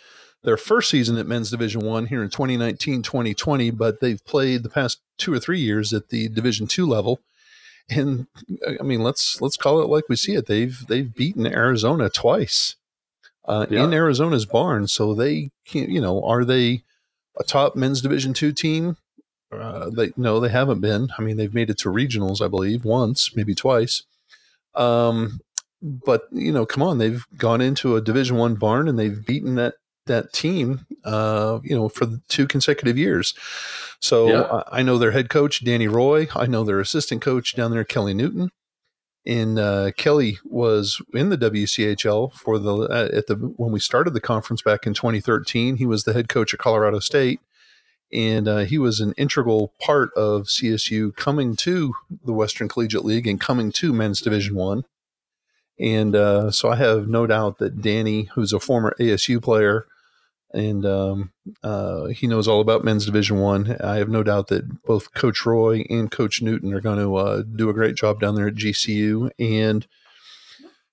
their 0.42 0.56
first 0.56 0.90
season 0.90 1.16
at 1.16 1.26
men's 1.26 1.50
division 1.50 1.80
one 1.80 2.06
here 2.06 2.22
in 2.22 2.28
2019 2.28 3.02
2020 3.02 3.70
but 3.70 4.00
they've 4.00 4.24
played 4.26 4.62
the 4.62 4.68
past 4.68 5.00
two 5.18 5.32
or 5.32 5.40
three 5.40 5.58
years 5.58 5.92
at 5.92 6.10
the 6.10 6.28
division 6.28 6.68
two 6.68 6.86
level 6.86 7.20
and 7.88 8.28
i 8.78 8.82
mean 8.82 9.02
let's 9.02 9.40
let's 9.40 9.56
call 9.56 9.80
it 9.80 9.88
like 9.88 10.04
we 10.08 10.14
see 10.14 10.34
it 10.34 10.46
they've 10.46 10.86
they've 10.86 11.16
beaten 11.16 11.46
arizona 11.46 12.08
twice 12.08 12.76
uh, 13.46 13.66
in 13.70 13.92
arizona's 13.92 14.44
barn 14.44 14.86
so 14.86 15.14
they 15.14 15.50
can't 15.64 15.88
you 15.88 16.00
know 16.00 16.22
are 16.22 16.44
they 16.44 16.84
a 17.38 17.44
top 17.44 17.76
men's 17.76 18.00
Division 18.00 18.32
two 18.32 18.52
team. 18.52 18.96
Uh, 19.52 19.90
they 19.90 20.12
no, 20.16 20.40
they 20.40 20.48
haven't 20.48 20.80
been. 20.80 21.08
I 21.18 21.22
mean, 21.22 21.36
they've 21.36 21.54
made 21.54 21.70
it 21.70 21.78
to 21.78 21.88
regionals, 21.88 22.44
I 22.44 22.48
believe, 22.48 22.84
once, 22.84 23.34
maybe 23.36 23.54
twice. 23.54 24.02
Um, 24.76 25.40
but 25.82 26.22
you 26.32 26.52
know, 26.52 26.66
come 26.66 26.82
on, 26.82 26.98
they've 26.98 27.24
gone 27.36 27.60
into 27.60 27.96
a 27.96 28.00
Division 28.00 28.36
One 28.36 28.54
barn 28.54 28.88
and 28.88 28.98
they've 28.98 29.24
beaten 29.24 29.54
that 29.56 29.74
that 30.06 30.32
team, 30.32 30.86
uh, 31.04 31.58
you 31.62 31.76
know, 31.76 31.88
for 31.88 32.06
two 32.28 32.46
consecutive 32.46 32.96
years. 32.96 33.34
So 34.00 34.28
yeah. 34.28 34.42
I, 34.42 34.78
I 34.78 34.82
know 34.82 34.98
their 34.98 35.10
head 35.10 35.28
coach 35.28 35.64
Danny 35.64 35.88
Roy. 35.88 36.28
I 36.34 36.46
know 36.46 36.64
their 36.64 36.80
assistant 36.80 37.22
coach 37.22 37.54
down 37.56 37.72
there, 37.72 37.84
Kelly 37.84 38.14
Newton. 38.14 38.50
And 39.26 39.58
uh, 39.58 39.90
Kelly 39.96 40.38
was 40.44 41.02
in 41.12 41.30
the 41.30 41.38
WCHL 41.38 42.32
for 42.32 42.60
the 42.60 42.76
uh, 42.76 43.08
at 43.12 43.26
the 43.26 43.34
when 43.34 43.72
we 43.72 43.80
started 43.80 44.14
the 44.14 44.20
conference 44.20 44.62
back 44.62 44.86
in 44.86 44.94
2013. 44.94 45.76
He 45.76 45.86
was 45.86 46.04
the 46.04 46.12
head 46.12 46.28
coach 46.28 46.54
at 46.54 46.60
Colorado 46.60 47.00
State, 47.00 47.40
and 48.16 48.48
uh, 48.48 48.58
he 48.60 48.78
was 48.78 48.98
an 48.98 49.12
integral 49.18 49.74
part 49.78 50.10
of 50.16 50.44
CSU 50.44 51.14
coming 51.14 51.54
to 51.56 51.94
the 52.24 52.32
Western 52.32 52.66
Collegiate 52.66 53.04
League 53.04 53.26
and 53.26 53.38
coming 53.38 53.70
to 53.72 53.92
Men's 53.92 54.22
Division 54.22 54.56
One. 54.56 54.84
And 55.78 56.16
uh, 56.16 56.50
so 56.50 56.70
I 56.70 56.76
have 56.76 57.06
no 57.06 57.26
doubt 57.26 57.58
that 57.58 57.82
Danny, 57.82 58.30
who's 58.34 58.54
a 58.54 58.58
former 58.58 58.96
ASU 58.98 59.42
player, 59.42 59.86
and 60.54 60.86
um, 60.86 61.32
uh, 61.62 62.06
he 62.06 62.26
knows 62.26 62.48
all 62.48 62.62
about 62.62 62.82
men's 62.82 63.04
division 63.04 63.38
one. 63.40 63.76
I 63.82 63.96
have 63.96 64.08
no 64.08 64.22
doubt 64.22 64.46
that 64.48 64.82
both 64.84 65.12
coach 65.12 65.44
roy 65.44 65.84
and 65.90 66.10
coach 66.10 66.40
newton 66.40 66.72
are 66.72 66.80
going 66.80 66.98
to 66.98 67.16
uh, 67.16 67.42
do 67.42 67.68
a 67.68 67.74
great 67.74 67.96
job 67.96 68.20
down 68.20 68.36
there 68.36 68.46
at 68.46 68.54
gcu 68.54 69.30
and 69.38 69.86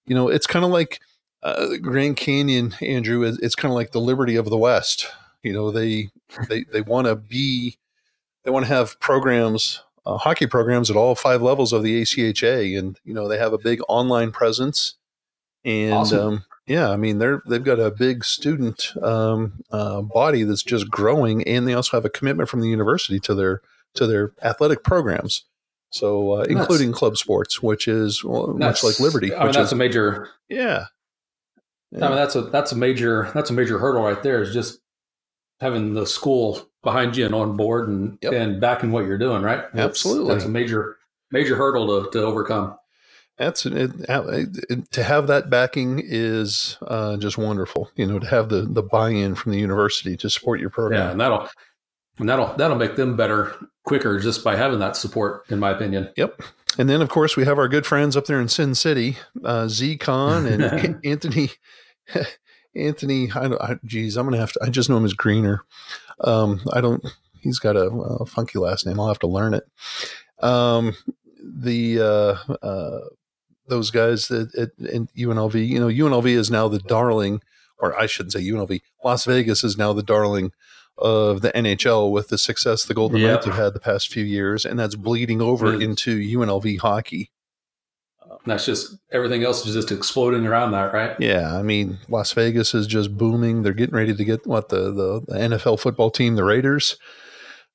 you 0.06 0.16
know 0.16 0.28
it's 0.28 0.48
kind 0.48 0.66
of 0.66 0.72
like 0.72 1.00
uh, 1.44 1.78
grand 1.82 2.18
canyon 2.18 2.76
andrew 2.82 3.24
it's 3.24 3.56
kind 3.56 3.72
of 3.72 3.76
like 3.76 3.92
the 3.92 4.02
liberty 4.02 4.36
of 4.36 4.50
the 4.50 4.58
west 4.58 5.08
you 5.44 5.54
know 5.54 5.72
they 5.72 6.10
they, 6.50 6.64
they 6.72 6.82
want 6.82 7.08
to 7.08 7.16
be 7.16 7.78
they 8.44 8.52
want 8.52 8.66
to 8.66 8.74
have 8.74 9.00
programs 9.00 9.82
uh, 10.06 10.18
hockey 10.18 10.48
programs 10.48 10.90
at 10.90 10.98
all 10.98 11.16
five 11.16 11.42
levels 11.42 11.72
of 11.72 11.84
the 11.84 12.02
acha 12.02 12.78
and 12.78 13.00
you 13.04 13.14
know 13.14 13.28
they 13.28 13.38
have 13.38 13.54
a 13.54 13.58
big 13.58 13.80
online 13.88 14.32
presence 14.32 14.96
and 15.66 15.94
awesome. 15.94 16.20
um, 16.20 16.46
yeah, 16.68 16.90
I 16.90 16.96
mean 16.96 17.20
they're 17.20 17.42
they've 17.48 17.64
got 17.64 17.80
a 17.80 17.92
big 17.92 18.24
student 18.24 18.94
um, 19.02 19.62
uh, 19.72 20.02
body 20.02 20.44
that's 20.44 20.64
just 20.64 20.90
growing, 20.90 21.44
and 21.44 21.68
they 21.68 21.74
also 21.74 21.98
have 21.98 22.06
a 22.06 22.10
commitment 22.10 22.50
from 22.50 22.62
the 22.62 22.70
university 22.70 23.20
to 23.22 23.36
their 23.36 23.62
to 23.96 24.08
their 24.08 24.32
athletic 24.42 24.84
programs. 24.84 25.44
So, 25.90 26.40
uh, 26.40 26.46
including 26.50 26.92
club 26.92 27.18
sports, 27.18 27.62
which 27.62 27.88
is 27.88 28.24
well, 28.24 28.48
much 28.48 28.84
like 28.84 29.00
Liberty. 29.00 29.36
I 29.36 29.44
mean, 29.44 29.52
that's 29.52 29.68
is, 29.68 29.74
a 29.74 29.76
major. 29.76 30.30
Yeah. 30.50 30.86
yeah. 31.92 32.06
I 32.06 32.08
mean, 32.08 32.18
that's 32.18 32.36
a 32.36 32.42
that's 32.44 32.72
a 32.72 32.78
major 32.78 33.30
that's 33.34 33.50
a 33.50 33.54
major 33.54 33.78
hurdle 33.78 34.04
right 34.04 34.24
there. 34.24 34.42
Is 34.42 34.54
just 34.54 34.80
having 35.64 35.94
the 35.94 36.06
school 36.06 36.70
behind 36.84 37.18
you 37.18 37.26
and 37.26 37.34
on 37.34 37.56
board 37.56 37.88
and 37.88 38.18
yep. 38.22 38.34
and 38.34 38.62
backing 38.62 38.92
what 38.92 39.06
you're 39.06 39.18
doing. 39.18 39.42
Right. 39.42 39.64
That's, 39.74 39.90
Absolutely. 39.90 40.34
That's 40.34 40.46
a 40.46 40.50
major 40.50 40.98
major 41.32 41.56
hurdle 41.56 42.04
to 42.04 42.12
to 42.12 42.24
overcome. 42.24 42.78
That's 43.38 43.66
it, 43.66 43.92
it, 44.08 44.92
to 44.92 45.04
have 45.04 45.26
that 45.28 45.50
backing 45.50 46.00
is 46.06 46.78
uh, 46.86 47.18
just 47.18 47.38
wonderful. 47.38 47.90
You 47.96 48.06
know, 48.06 48.20
to 48.20 48.28
have 48.28 48.50
the 48.50 48.62
the 48.62 48.84
buy-in 48.84 49.34
from 49.34 49.54
the 49.54 49.60
university 49.60 50.16
to 50.18 50.30
support 50.30 50.60
your 50.60 50.70
program. 50.70 51.02
Yeah, 51.02 51.12
and 51.12 51.20
that'll 51.20 51.50
and 52.20 52.30
that'll 52.30 52.54
that'll 52.56 52.78
make 52.78 52.96
them 52.96 53.18
better 53.18 53.56
quicker 53.86 54.20
just 54.20 54.44
by 54.44 54.56
having 54.56 54.80
that 54.80 54.96
support, 54.96 55.46
in 55.50 55.60
my 55.60 55.72
opinion. 55.72 56.10
Yep. 56.16 56.42
And 56.78 56.90
then, 56.90 57.02
of 57.02 57.10
course, 57.10 57.36
we 57.36 57.46
have 57.46 57.60
our 57.60 57.68
good 57.68 57.86
friends 57.86 58.18
up 58.18 58.26
there 58.26 58.42
in 58.42 58.48
Sin 58.48 58.76
City, 58.76 59.18
uh, 59.44 59.68
Z 59.68 59.98
Con 59.98 60.46
and 60.46 61.00
Anthony. 61.06 61.52
Anthony, 62.76 63.30
I, 63.32 63.48
I, 63.60 63.76
geez, 63.86 64.18
I'm 64.18 64.26
gonna 64.26 64.38
have 64.38 64.54
to. 64.54 64.60
I 64.64 64.70
just 64.70 64.90
know 64.90 64.98
him 64.98 65.06
as 65.06 65.14
Greener. 65.14 65.64
Um, 66.22 66.62
I 66.72 66.82
don't. 66.82 67.06
He's 67.40 67.60
got 67.60 67.76
a, 67.76 67.88
a, 67.88 68.26
funky 68.26 68.58
last 68.58 68.86
name. 68.86 69.00
I'll 69.00 69.10
have 69.10 69.20
to 69.20 69.28
learn 69.28 69.54
it. 69.54 69.64
Um, 70.42 70.96
the 71.44 72.00
uh, 72.00 72.66
uh, 72.66 73.00
those 73.68 73.92
guys 73.92 74.32
at, 74.32 74.54
at, 74.56 74.78
UNLV. 74.78 75.68
You 75.68 75.80
know, 75.80 75.88
UNLV 75.88 76.26
is 76.26 76.50
now 76.50 76.68
the 76.68 76.80
darling, 76.80 77.42
or 77.78 77.98
I 78.00 78.06
shouldn't 78.06 78.34
say 78.34 78.42
UNLV. 78.42 78.82
Las 79.04 79.26
Vegas 79.26 79.64
is 79.64 79.78
now 79.78 79.94
the 79.94 80.04
darling 80.04 80.52
of 80.98 81.42
the 81.42 81.52
NHL 81.52 82.12
with 82.12 82.30
the 82.30 82.38
success 82.38 82.86
the 82.86 82.94
Golden 82.94 83.20
yep. 83.20 83.32
Knights 83.32 83.46
have 83.46 83.56
had 83.56 83.74
the 83.74 83.80
past 83.80 84.12
few 84.12 84.24
years, 84.24 84.66
and 84.66 84.80
that's 84.80 84.96
bleeding 84.96 85.42
over 85.42 85.74
mm. 85.74 85.84
into 85.84 86.20
UNLV 86.20 86.80
hockey. 86.80 87.32
That's 88.46 88.66
just 88.66 88.98
everything 89.12 89.44
else 89.44 89.66
is 89.66 89.74
just 89.74 89.92
exploding 89.92 90.46
around 90.46 90.72
that, 90.72 90.94
right? 90.94 91.16
Yeah, 91.20 91.58
I 91.58 91.62
mean, 91.62 92.00
Las 92.10 92.34
Vegas 92.34 92.74
is 92.74 92.88
just 92.88 93.18
booming. 93.18 93.64
They're 93.64 93.74
getting 93.74 93.96
ready 93.96 94.14
to 94.14 94.26
get 94.26 94.46
what 94.46 94.70
the 94.70 94.92
the, 94.92 95.22
the 95.28 95.36
NFL 95.36 95.80
football 95.80 96.12
team, 96.12 96.36
the 96.36 96.44
Raiders. 96.44 96.98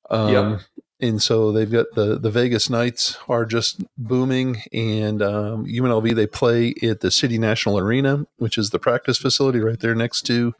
Um, 0.09 0.33
yep 0.33 0.61
and 1.01 1.21
so 1.21 1.51
they've 1.51 1.71
got 1.71 1.87
the 1.95 2.19
the 2.19 2.29
Vegas 2.29 2.69
Knights 2.69 3.17
are 3.27 3.45
just 3.45 3.81
booming, 3.97 4.61
and 4.73 5.21
um, 5.21 5.65
UNLV 5.65 6.13
they 6.13 6.27
play 6.27 6.73
at 6.83 6.99
the 6.99 7.11
City 7.11 7.37
National 7.37 7.77
Arena, 7.79 8.25
which 8.37 8.57
is 8.57 8.71
the 8.71 8.79
practice 8.79 9.17
facility 9.17 9.59
right 9.59 9.79
there 9.79 9.95
next 9.95 10.23
to 10.23 10.53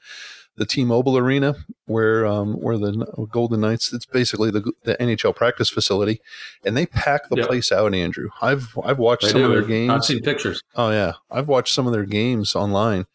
the 0.60 0.66
T-Mobile 0.66 1.18
Arena, 1.18 1.56
where 1.86 2.28
um, 2.28 2.56
where 2.56 2.78
the 2.78 2.92
Golden 3.32 3.62
Knights. 3.62 3.92
It's 3.94 4.06
basically 4.06 4.52
the 4.52 4.72
the 4.84 4.96
NHL 4.98 5.36
practice 5.36 5.70
facility, 5.70 6.22
and 6.66 6.78
they 6.78 6.86
pack 6.86 7.30
the 7.30 7.38
yep. 7.38 7.48
place 7.48 7.72
out. 7.72 7.96
Andrew, 7.96 8.30
I've 8.42 8.78
I've 8.84 9.00
watched 9.00 9.24
they 9.24 9.30
some 9.30 9.42
do. 9.42 9.46
of 9.48 9.54
their 9.54 9.64
games. 9.64 9.92
I've 9.92 10.06
seen 10.06 10.22
pictures. 10.22 10.62
Oh 10.76 10.92
yeah, 10.92 11.14
I've 11.32 11.48
watched 11.48 11.74
some 11.74 11.88
of 11.88 11.94
their 11.94 12.06
games 12.06 12.56
online, 12.56 13.06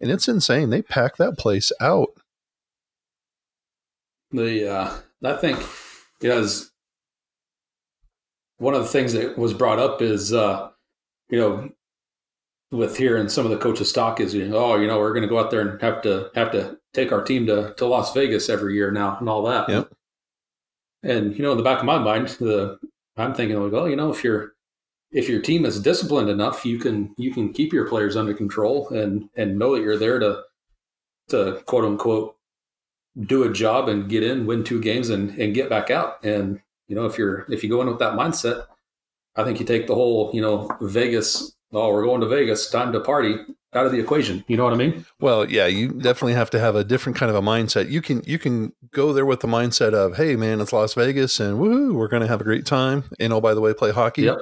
and 0.00 0.10
it's 0.10 0.26
insane. 0.26 0.70
They 0.70 0.82
pack 0.82 1.16
that 1.18 1.38
place 1.38 1.70
out. 1.80 2.08
The 4.32 4.68
uh, 4.68 4.94
I 5.22 5.36
think 5.36 5.62
because 6.18 6.72
one 8.56 8.74
of 8.74 8.82
the 8.82 8.88
things 8.88 9.12
that 9.12 9.36
was 9.36 9.52
brought 9.52 9.78
up 9.78 10.00
is, 10.00 10.32
uh, 10.32 10.70
you 11.28 11.38
know, 11.38 11.70
with 12.76 12.96
here 12.96 13.16
and 13.16 13.30
some 13.30 13.44
of 13.44 13.50
the 13.50 13.58
coaches' 13.58 13.90
stock 13.90 14.20
is, 14.20 14.34
you 14.34 14.48
know, 14.48 14.56
oh, 14.56 14.76
you 14.76 14.86
know, 14.86 14.98
we're 14.98 15.12
going 15.12 15.22
to 15.22 15.28
go 15.28 15.38
out 15.38 15.50
there 15.50 15.60
and 15.60 15.80
have 15.80 16.02
to 16.02 16.30
have 16.34 16.50
to 16.52 16.78
take 16.94 17.12
our 17.12 17.22
team 17.22 17.46
to 17.46 17.74
to 17.76 17.86
Las 17.86 18.12
Vegas 18.14 18.48
every 18.48 18.74
year 18.74 18.90
now 18.90 19.16
and 19.18 19.28
all 19.28 19.42
that. 19.44 19.68
Yep. 19.68 19.92
And 21.02 21.36
you 21.36 21.42
know, 21.42 21.52
in 21.52 21.58
the 21.58 21.64
back 21.64 21.78
of 21.78 21.84
my 21.84 21.98
mind, 21.98 22.28
the 22.40 22.78
I'm 23.16 23.34
thinking 23.34 23.60
like, 23.60 23.72
well, 23.72 23.88
you 23.88 23.96
know, 23.96 24.10
if 24.10 24.22
your 24.22 24.52
if 25.12 25.28
your 25.28 25.40
team 25.40 25.64
is 25.64 25.80
disciplined 25.80 26.28
enough, 26.28 26.64
you 26.64 26.78
can 26.78 27.14
you 27.16 27.32
can 27.32 27.52
keep 27.52 27.72
your 27.72 27.88
players 27.88 28.16
under 28.16 28.34
control 28.34 28.88
and 28.90 29.28
and 29.36 29.58
know 29.58 29.74
that 29.74 29.82
you're 29.82 29.98
there 29.98 30.18
to 30.18 30.42
to 31.28 31.62
quote 31.66 31.84
unquote 31.84 32.36
do 33.24 33.44
a 33.44 33.52
job 33.52 33.88
and 33.88 34.10
get 34.10 34.22
in, 34.22 34.46
win 34.46 34.62
two 34.62 34.80
games, 34.80 35.08
and 35.08 35.30
and 35.38 35.54
get 35.54 35.70
back 35.70 35.90
out. 35.90 36.22
And 36.24 36.60
you 36.88 36.94
know, 36.94 37.06
if 37.06 37.18
you're 37.18 37.46
if 37.48 37.62
you 37.62 37.70
go 37.70 37.80
in 37.80 37.88
with 37.88 37.98
that 37.98 38.14
mindset, 38.14 38.66
I 39.36 39.44
think 39.44 39.58
you 39.60 39.66
take 39.66 39.86
the 39.86 39.94
whole 39.94 40.30
you 40.34 40.40
know 40.40 40.68
Vegas. 40.80 41.52
Oh, 41.72 41.92
we're 41.92 42.04
going 42.04 42.20
to 42.20 42.28
Vegas. 42.28 42.70
Time 42.70 42.92
to 42.92 43.00
party 43.00 43.36
out 43.74 43.86
of 43.86 43.92
the 43.92 43.98
equation. 43.98 44.44
You 44.48 44.56
know 44.56 44.64
what 44.64 44.72
I 44.72 44.76
mean? 44.76 45.04
Well, 45.20 45.50
yeah, 45.50 45.66
you 45.66 45.88
definitely 45.88 46.34
have 46.34 46.50
to 46.50 46.58
have 46.58 46.76
a 46.76 46.84
different 46.84 47.18
kind 47.18 47.30
of 47.30 47.36
a 47.36 47.42
mindset. 47.42 47.90
You 47.90 48.00
can 48.00 48.22
you 48.24 48.38
can 48.38 48.72
go 48.92 49.12
there 49.12 49.26
with 49.26 49.40
the 49.40 49.48
mindset 49.48 49.92
of, 49.92 50.16
hey 50.16 50.36
man, 50.36 50.60
it's 50.60 50.72
Las 50.72 50.94
Vegas 50.94 51.40
and 51.40 51.58
woo, 51.58 51.94
we're 51.94 52.08
going 52.08 52.22
to 52.22 52.28
have 52.28 52.40
a 52.40 52.44
great 52.44 52.66
time. 52.66 53.04
And 53.20 53.32
oh, 53.32 53.40
by 53.40 53.54
the 53.54 53.60
way, 53.60 53.74
play 53.74 53.92
hockey. 53.92 54.22
Yep. 54.22 54.38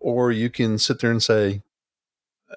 Or 0.00 0.30
you 0.30 0.50
can 0.50 0.78
sit 0.78 1.00
there 1.00 1.10
and 1.10 1.22
say, 1.22 1.62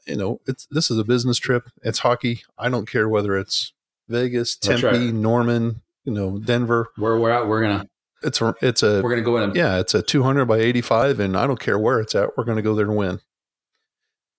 you 0.06 0.16
know, 0.16 0.42
it's 0.46 0.68
this 0.70 0.92
is 0.92 0.98
a 0.98 1.04
business 1.04 1.38
trip. 1.38 1.70
It's 1.82 2.00
hockey. 2.00 2.42
I 2.58 2.70
don't 2.70 2.90
care 2.90 3.10
whether 3.10 3.38
it's 3.38 3.74
Vegas, 4.08 4.56
Tempe, 4.56 4.86
right. 4.86 5.14
Norman, 5.14 5.82
you 6.06 6.14
know, 6.14 6.38
Denver. 6.38 6.92
Where 6.98 7.18
we're 7.18 7.32
at, 7.32 7.48
we're 7.48 7.62
gonna. 7.62 7.88
It's 8.24 8.42
a. 8.42 8.56
It's 8.62 8.84
a. 8.84 9.02
We're 9.02 9.10
gonna 9.10 9.22
go 9.22 9.38
in. 9.38 9.44
And, 9.44 9.56
yeah, 9.56 9.80
it's 9.80 9.94
a 9.94 10.02
200 10.02 10.46
by 10.46 10.58
85, 10.58 11.20
and 11.20 11.38
I 11.38 11.48
don't 11.48 11.60
care 11.60 11.80
where 11.80 12.00
it's 12.00 12.16
at. 12.16 12.38
We're 12.38 12.46
gonna 12.46 12.62
go 12.62 12.76
there 12.76 12.86
and 12.86 12.96
win. 12.96 13.20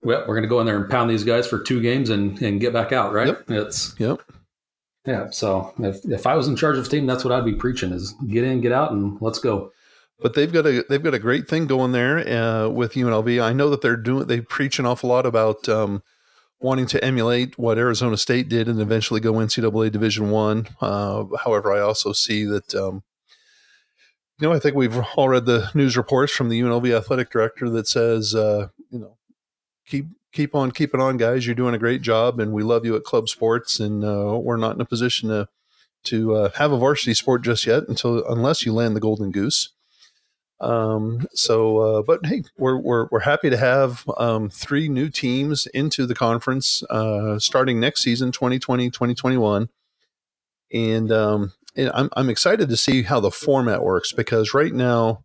Well, 0.02 0.24
we're 0.26 0.34
gonna 0.34 0.46
go 0.46 0.60
in 0.60 0.66
there 0.66 0.76
and 0.76 0.90
pound 0.90 1.10
these 1.10 1.24
guys 1.24 1.46
for 1.46 1.58
two 1.58 1.80
games 1.80 2.10
and 2.10 2.40
and 2.40 2.60
get 2.60 2.72
back 2.72 2.92
out. 2.92 3.12
Right? 3.12 3.28
Yep. 3.28 3.44
It's. 3.48 3.94
Yep. 3.98 4.22
Yeah. 5.06 5.30
So 5.30 5.72
if 5.78 6.04
if 6.04 6.26
I 6.26 6.34
was 6.34 6.48
in 6.48 6.56
charge 6.56 6.78
of 6.78 6.84
the 6.84 6.90
team, 6.90 7.06
that's 7.06 7.24
what 7.24 7.32
I'd 7.32 7.44
be 7.44 7.54
preaching: 7.54 7.92
is 7.92 8.12
get 8.28 8.44
in, 8.44 8.60
get 8.60 8.72
out, 8.72 8.92
and 8.92 9.20
let's 9.20 9.38
go 9.38 9.72
but 10.20 10.34
they've 10.34 10.52
got 10.52 10.66
a 10.66 10.84
they've 10.88 11.02
got 11.02 11.14
a 11.14 11.18
great 11.18 11.48
thing 11.48 11.66
going 11.66 11.92
there 11.92 12.18
uh, 12.18 12.68
with 12.68 12.94
UNLV. 12.94 13.42
I 13.42 13.52
know 13.52 13.70
that 13.70 13.82
they're 13.82 13.96
doing 13.96 14.26
they 14.26 14.40
preach 14.40 14.78
an 14.78 14.86
awful 14.86 15.10
lot 15.10 15.26
about 15.26 15.68
um, 15.68 16.02
wanting 16.60 16.86
to 16.86 17.04
emulate 17.04 17.58
what 17.58 17.78
Arizona 17.78 18.16
State 18.16 18.48
did 18.48 18.68
and 18.68 18.80
eventually 18.80 19.20
go 19.20 19.34
NCAA 19.34 19.92
Division 19.92 20.30
One. 20.30 20.68
Uh, 20.80 21.24
however, 21.44 21.72
I 21.72 21.80
also 21.80 22.12
see 22.12 22.44
that. 22.44 22.74
Um, 22.74 23.02
you 24.40 24.48
know, 24.48 24.54
I 24.54 24.60
think 24.60 24.76
we've 24.76 24.96
all 25.16 25.28
read 25.28 25.46
the 25.46 25.68
news 25.74 25.96
reports 25.96 26.32
from 26.32 26.48
the 26.48 26.60
UNLV 26.60 26.96
athletic 26.96 27.28
director 27.28 27.68
that 27.70 27.88
says, 27.88 28.36
uh, 28.36 28.68
you 28.88 29.00
know, 29.00 29.17
keep 29.88 30.06
keep 30.32 30.54
on 30.54 30.70
keeping 30.70 31.00
on, 31.00 31.16
guys. 31.16 31.46
You're 31.46 31.54
doing 31.54 31.74
a 31.74 31.78
great 31.78 32.02
job, 32.02 32.38
and 32.38 32.52
we 32.52 32.62
love 32.62 32.84
you 32.84 32.94
at 32.96 33.04
Club 33.04 33.28
Sports. 33.28 33.80
And 33.80 34.04
uh, 34.04 34.38
we're 34.40 34.56
not 34.56 34.74
in 34.74 34.80
a 34.80 34.86
position 34.86 35.28
to 35.30 35.48
to 36.04 36.34
uh, 36.34 36.50
have 36.56 36.72
a 36.72 36.78
varsity 36.78 37.14
sport 37.14 37.42
just 37.42 37.66
yet 37.66 37.88
until 37.88 38.24
unless 38.26 38.64
you 38.64 38.72
land 38.72 38.94
the 38.94 39.00
Golden 39.00 39.30
Goose. 39.30 39.70
Um, 40.60 41.26
so, 41.34 41.78
uh, 41.78 42.02
but 42.02 42.26
hey, 42.26 42.42
we're, 42.56 42.76
we're, 42.76 43.06
we're 43.10 43.20
happy 43.20 43.48
to 43.50 43.56
have 43.56 44.04
um, 44.16 44.50
three 44.50 44.88
new 44.88 45.08
teams 45.08 45.66
into 45.68 46.04
the 46.06 46.14
conference 46.14 46.82
uh, 46.90 47.38
starting 47.38 47.78
next 47.78 48.02
season, 48.02 48.32
2020, 48.32 48.90
2021. 48.90 49.68
And, 50.72 51.12
um, 51.12 51.52
and 51.76 51.90
I'm, 51.94 52.10
I'm 52.16 52.28
excited 52.28 52.68
to 52.68 52.76
see 52.76 53.02
how 53.02 53.20
the 53.20 53.30
format 53.30 53.84
works 53.84 54.12
because 54.12 54.52
right 54.52 54.72
now, 54.72 55.24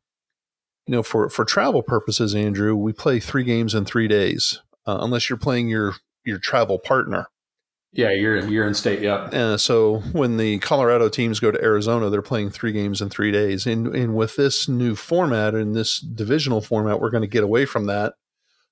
you 0.87 0.91
know, 0.91 1.03
for, 1.03 1.29
for 1.29 1.45
travel 1.45 1.81
purposes, 1.81 2.35
Andrew, 2.35 2.75
we 2.75 2.93
play 2.93 3.19
three 3.19 3.43
games 3.43 3.73
in 3.73 3.85
three 3.85 4.07
days. 4.07 4.59
uh, 4.85 4.97
unless 5.01 5.29
you're 5.29 5.37
playing 5.37 5.69
your 5.69 5.95
your 6.25 6.39
travel 6.39 6.79
partner. 6.79 7.27
Yeah, 7.91 8.11
you're 8.11 8.47
you're 8.47 8.67
in 8.67 8.73
state. 8.73 9.01
Yeah. 9.01 9.15
Uh, 9.15 9.57
so 9.57 9.99
when 10.13 10.37
the 10.37 10.57
Colorado 10.59 11.09
teams 11.09 11.39
go 11.39 11.51
to 11.51 11.63
Arizona, 11.63 12.09
they're 12.09 12.21
playing 12.21 12.49
three 12.49 12.71
games 12.71 13.01
in 13.01 13.09
three 13.09 13.31
days. 13.31 13.67
And 13.67 13.95
and 13.95 14.15
with 14.15 14.35
this 14.35 14.67
new 14.67 14.95
format 14.95 15.53
and 15.53 15.75
this 15.75 15.99
divisional 15.99 16.61
format, 16.61 16.99
we're 16.99 17.11
going 17.11 17.21
to 17.21 17.27
get 17.27 17.43
away 17.43 17.65
from 17.65 17.85
that, 17.85 18.13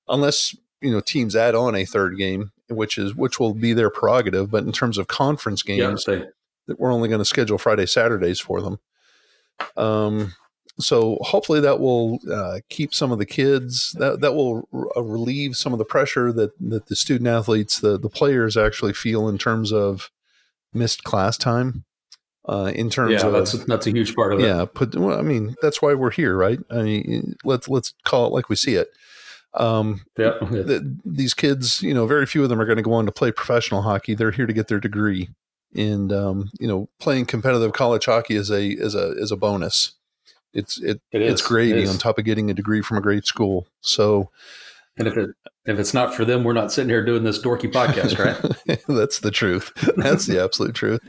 unless 0.07 0.55
you 0.81 0.91
know 0.91 1.01
teams 1.01 1.35
add 1.35 1.55
on 1.55 1.75
a 1.75 1.85
third 1.85 2.17
game, 2.17 2.51
which 2.69 2.97
is 2.97 3.15
which 3.15 3.39
will 3.39 3.53
be 3.53 3.73
their 3.73 3.91
prerogative. 3.91 4.49
But 4.49 4.63
in 4.63 4.71
terms 4.71 4.97
of 4.97 5.07
conference 5.07 5.61
games, 5.61 6.05
yeah, 6.07 6.23
they, 6.67 6.73
we're 6.73 6.91
only 6.91 7.07
going 7.07 7.19
to 7.19 7.25
schedule 7.25 7.59
Friday 7.59 7.85
Saturdays 7.85 8.39
for 8.39 8.61
them. 8.61 8.79
Um, 9.77 10.33
so 10.79 11.17
hopefully 11.21 11.59
that 11.59 11.79
will 11.79 12.19
uh, 12.31 12.59
keep 12.69 12.93
some 12.93 13.11
of 13.11 13.19
the 13.19 13.25
kids 13.25 13.95
that 13.99 14.21
that 14.21 14.33
will 14.33 14.67
uh, 14.95 15.03
relieve 15.03 15.55
some 15.55 15.73
of 15.73 15.79
the 15.79 15.85
pressure 15.85 16.31
that 16.31 16.51
that 16.59 16.87
the 16.87 16.95
student 16.95 17.27
athletes 17.27 17.79
the 17.79 17.97
the 17.97 18.09
players 18.09 18.57
actually 18.57 18.93
feel 18.93 19.27
in 19.27 19.37
terms 19.37 19.71
of 19.71 20.09
missed 20.73 21.03
class 21.03 21.37
time 21.37 21.83
uh, 22.47 22.71
in 22.73 22.89
terms 22.89 23.21
yeah, 23.21 23.27
of 23.27 23.33
that's 23.33 23.51
that's 23.65 23.87
a 23.87 23.91
huge 23.91 24.15
part 24.15 24.33
of 24.33 24.39
it. 24.39 24.45
Yeah, 24.45 24.65
put 24.65 24.95
well, 24.95 25.17
I 25.17 25.21
mean 25.21 25.55
that's 25.61 25.81
why 25.81 25.93
we're 25.93 26.11
here, 26.11 26.35
right? 26.35 26.59
I 26.69 26.81
mean 26.81 27.35
let's 27.43 27.69
let's 27.69 27.93
call 28.03 28.27
it 28.27 28.33
like 28.33 28.49
we 28.49 28.55
see 28.55 28.75
it. 28.75 28.89
Um, 29.53 30.01
yeah, 30.17 30.37
the, 30.41 30.97
these 31.05 31.33
kids, 31.33 31.83
you 31.83 31.93
know, 31.93 32.07
very 32.07 32.25
few 32.25 32.43
of 32.43 32.49
them 32.49 32.59
are 32.59 32.65
going 32.65 32.77
to 32.77 32.83
go 32.83 32.93
on 32.93 33.05
to 33.05 33.11
play 33.11 33.31
professional 33.31 33.83
hockey. 33.83 34.15
They're 34.15 34.31
here 34.31 34.47
to 34.47 34.53
get 34.53 34.69
their 34.69 34.79
degree, 34.79 35.29
and 35.75 36.11
um, 36.11 36.49
you 36.59 36.67
know, 36.67 36.89
playing 36.99 37.25
competitive 37.25 37.73
college 37.73 38.05
hockey 38.05 38.35
is 38.35 38.49
a 38.49 38.69
is 38.69 38.95
a 38.95 39.11
is 39.11 39.31
a 39.31 39.37
bonus. 39.37 39.93
It's 40.53 40.79
it, 40.79 41.01
it 41.11 41.21
it's 41.21 41.41
gravy 41.41 41.83
it 41.83 41.89
on 41.89 41.97
top 41.97 42.17
of 42.17 42.25
getting 42.25 42.49
a 42.49 42.53
degree 42.53 42.81
from 42.81 42.97
a 42.97 43.01
great 43.01 43.25
school. 43.25 43.67
So, 43.81 44.29
and 44.97 45.07
if 45.07 45.17
it 45.17 45.29
if 45.65 45.77
it's 45.77 45.93
not 45.93 46.15
for 46.15 46.25
them, 46.25 46.43
we're 46.43 46.53
not 46.53 46.71
sitting 46.71 46.89
here 46.89 47.05
doing 47.05 47.23
this 47.23 47.39
dorky 47.39 47.71
podcast, 47.71 48.17
right? 48.17 48.81
That's 48.87 49.19
the 49.19 49.29
truth. 49.29 49.71
That's 49.97 50.25
the 50.25 50.43
absolute 50.43 50.73
truth. 50.73 50.99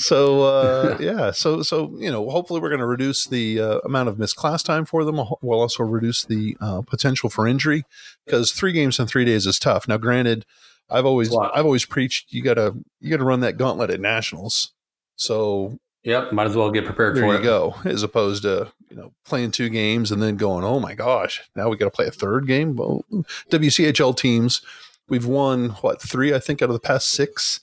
So 0.00 0.42
uh, 0.42 0.96
yeah, 1.00 1.32
so 1.32 1.62
so 1.62 1.92
you 1.98 2.10
know, 2.10 2.30
hopefully 2.30 2.60
we're 2.60 2.68
going 2.68 2.80
to 2.80 2.86
reduce 2.86 3.26
the 3.26 3.60
uh, 3.60 3.78
amount 3.80 4.08
of 4.08 4.18
missed 4.18 4.36
class 4.36 4.62
time 4.62 4.84
for 4.84 5.04
them. 5.04 5.20
We'll 5.42 5.60
also 5.60 5.82
reduce 5.82 6.24
the 6.24 6.56
uh, 6.60 6.82
potential 6.82 7.28
for 7.30 7.48
injury 7.48 7.84
because 8.24 8.52
three 8.52 8.72
games 8.72 8.98
in 8.98 9.06
three 9.06 9.24
days 9.24 9.46
is 9.46 9.58
tough. 9.58 9.88
Now, 9.88 9.96
granted, 9.96 10.46
I've 10.88 11.06
always 11.06 11.34
I've 11.34 11.64
always 11.64 11.84
preached 11.84 12.32
you 12.32 12.42
gotta 12.42 12.76
you 13.00 13.10
gotta 13.10 13.24
run 13.24 13.40
that 13.40 13.56
gauntlet 13.56 13.90
at 13.90 14.00
nationals. 14.00 14.72
So 15.16 15.78
Yep, 16.02 16.32
might 16.32 16.46
as 16.46 16.56
well 16.56 16.70
get 16.70 16.86
prepared 16.86 17.14
there 17.14 17.24
for 17.24 17.34
it. 17.34 17.42
There 17.42 17.42
you 17.42 17.46
go. 17.46 17.74
As 17.84 18.02
opposed 18.02 18.42
to 18.42 18.72
you 18.88 18.96
know 18.96 19.12
playing 19.24 19.50
two 19.50 19.68
games 19.68 20.10
and 20.10 20.22
then 20.22 20.36
going, 20.36 20.64
oh 20.64 20.80
my 20.80 20.94
gosh, 20.94 21.42
now 21.54 21.68
we 21.68 21.76
got 21.76 21.86
to 21.86 21.90
play 21.90 22.06
a 22.06 22.10
third 22.10 22.46
game. 22.46 22.76
Well, 22.76 23.04
WCHL 23.50 24.16
teams, 24.16 24.62
we've 25.08 25.26
won 25.26 25.70
what 25.80 26.00
three? 26.00 26.32
I 26.32 26.38
think 26.38 26.62
out 26.62 26.70
of 26.70 26.74
the 26.74 26.80
past 26.80 27.10
six 27.10 27.60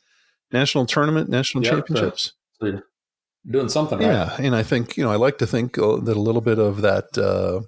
national 0.51 0.86
tournament, 0.86 1.29
national 1.29 1.63
yep, 1.63 1.74
championships. 1.74 2.34
So 2.62 2.82
doing 3.50 3.70
something, 3.70 4.00
right? 4.00 4.06
Yeah, 4.06 4.36
and 4.39 4.56
I 4.56 4.62
think 4.62 4.98
you 4.98 5.03
know 5.03 5.12
I 5.12 5.15
like 5.15 5.39
to 5.39 5.48
think 5.48 5.77
uh, 5.77 5.98
that 5.98 6.15
a 6.15 6.22
little 6.22 6.41
bit 6.41 6.60
of 6.60 6.82
that. 6.82 7.17
Uh, 7.17 7.62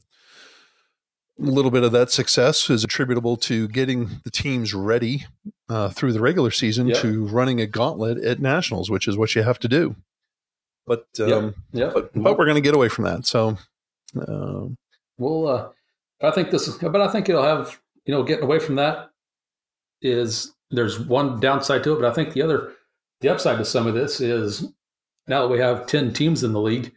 a 1.42 1.50
little 1.50 1.72
bit 1.72 1.84
of 1.84 1.94
that 1.94 2.12
success 2.12 2.70
is 2.70 2.84
attributable 2.84 3.38
to 3.38 3.70
getting 3.70 4.20
the 4.26 4.30
teams 4.30 4.74
ready 4.74 5.26
uh, 5.70 5.88
through 5.88 6.12
the 6.12 6.20
regular 6.20 6.52
season 6.52 6.88
yep. 6.88 6.98
to 6.98 7.26
running 7.28 7.62
a 7.62 7.66
gauntlet 7.66 8.22
at 8.26 8.42
nationals, 8.42 8.90
which 8.90 9.08
is 9.08 9.16
what 9.16 9.34
you 9.36 9.44
have 9.44 9.58
to 9.60 9.70
do. 9.70 9.96
But 10.90 11.06
um, 11.20 11.54
yeah, 11.72 11.84
yep. 11.86 11.94
but, 11.94 12.12
but, 12.16 12.36
we're 12.36 12.46
going 12.46 12.56
to 12.56 12.62
get 12.62 12.74
away 12.74 12.90
from 12.90 13.06
that. 13.06 13.28
So 13.28 13.56
um, 14.28 14.76
well, 15.20 15.48
uh, 15.48 16.28
I 16.28 16.32
think 16.32 16.50
this 16.50 16.68
is, 16.68 16.78
but 16.78 17.00
I 17.00 17.08
think 17.08 17.30
it'll 17.30 17.44
have 17.44 17.80
you 18.06 18.12
know 18.12 18.24
getting 18.24 18.44
away 18.44 18.58
from 18.58 18.74
that 18.78 19.12
is 20.02 20.52
there's 20.72 21.00
one 21.00 21.40
downside 21.40 21.84
to 21.84 21.94
it, 21.94 22.02
but 22.02 22.10
I 22.10 22.14
think 22.16 22.34
the 22.34 22.42
other 22.42 22.74
the 23.22 23.30
upside 23.30 23.60
to 23.60 23.66
some 23.66 23.86
of 23.86 23.94
this 23.94 24.20
is 24.20 24.64
now 25.28 25.44
that 25.44 25.54
we 25.54 25.60
have 25.60 25.86
ten 25.86 26.12
teams 26.12 26.44
in 26.44 26.54
the 26.54 26.60
league, 26.60 26.92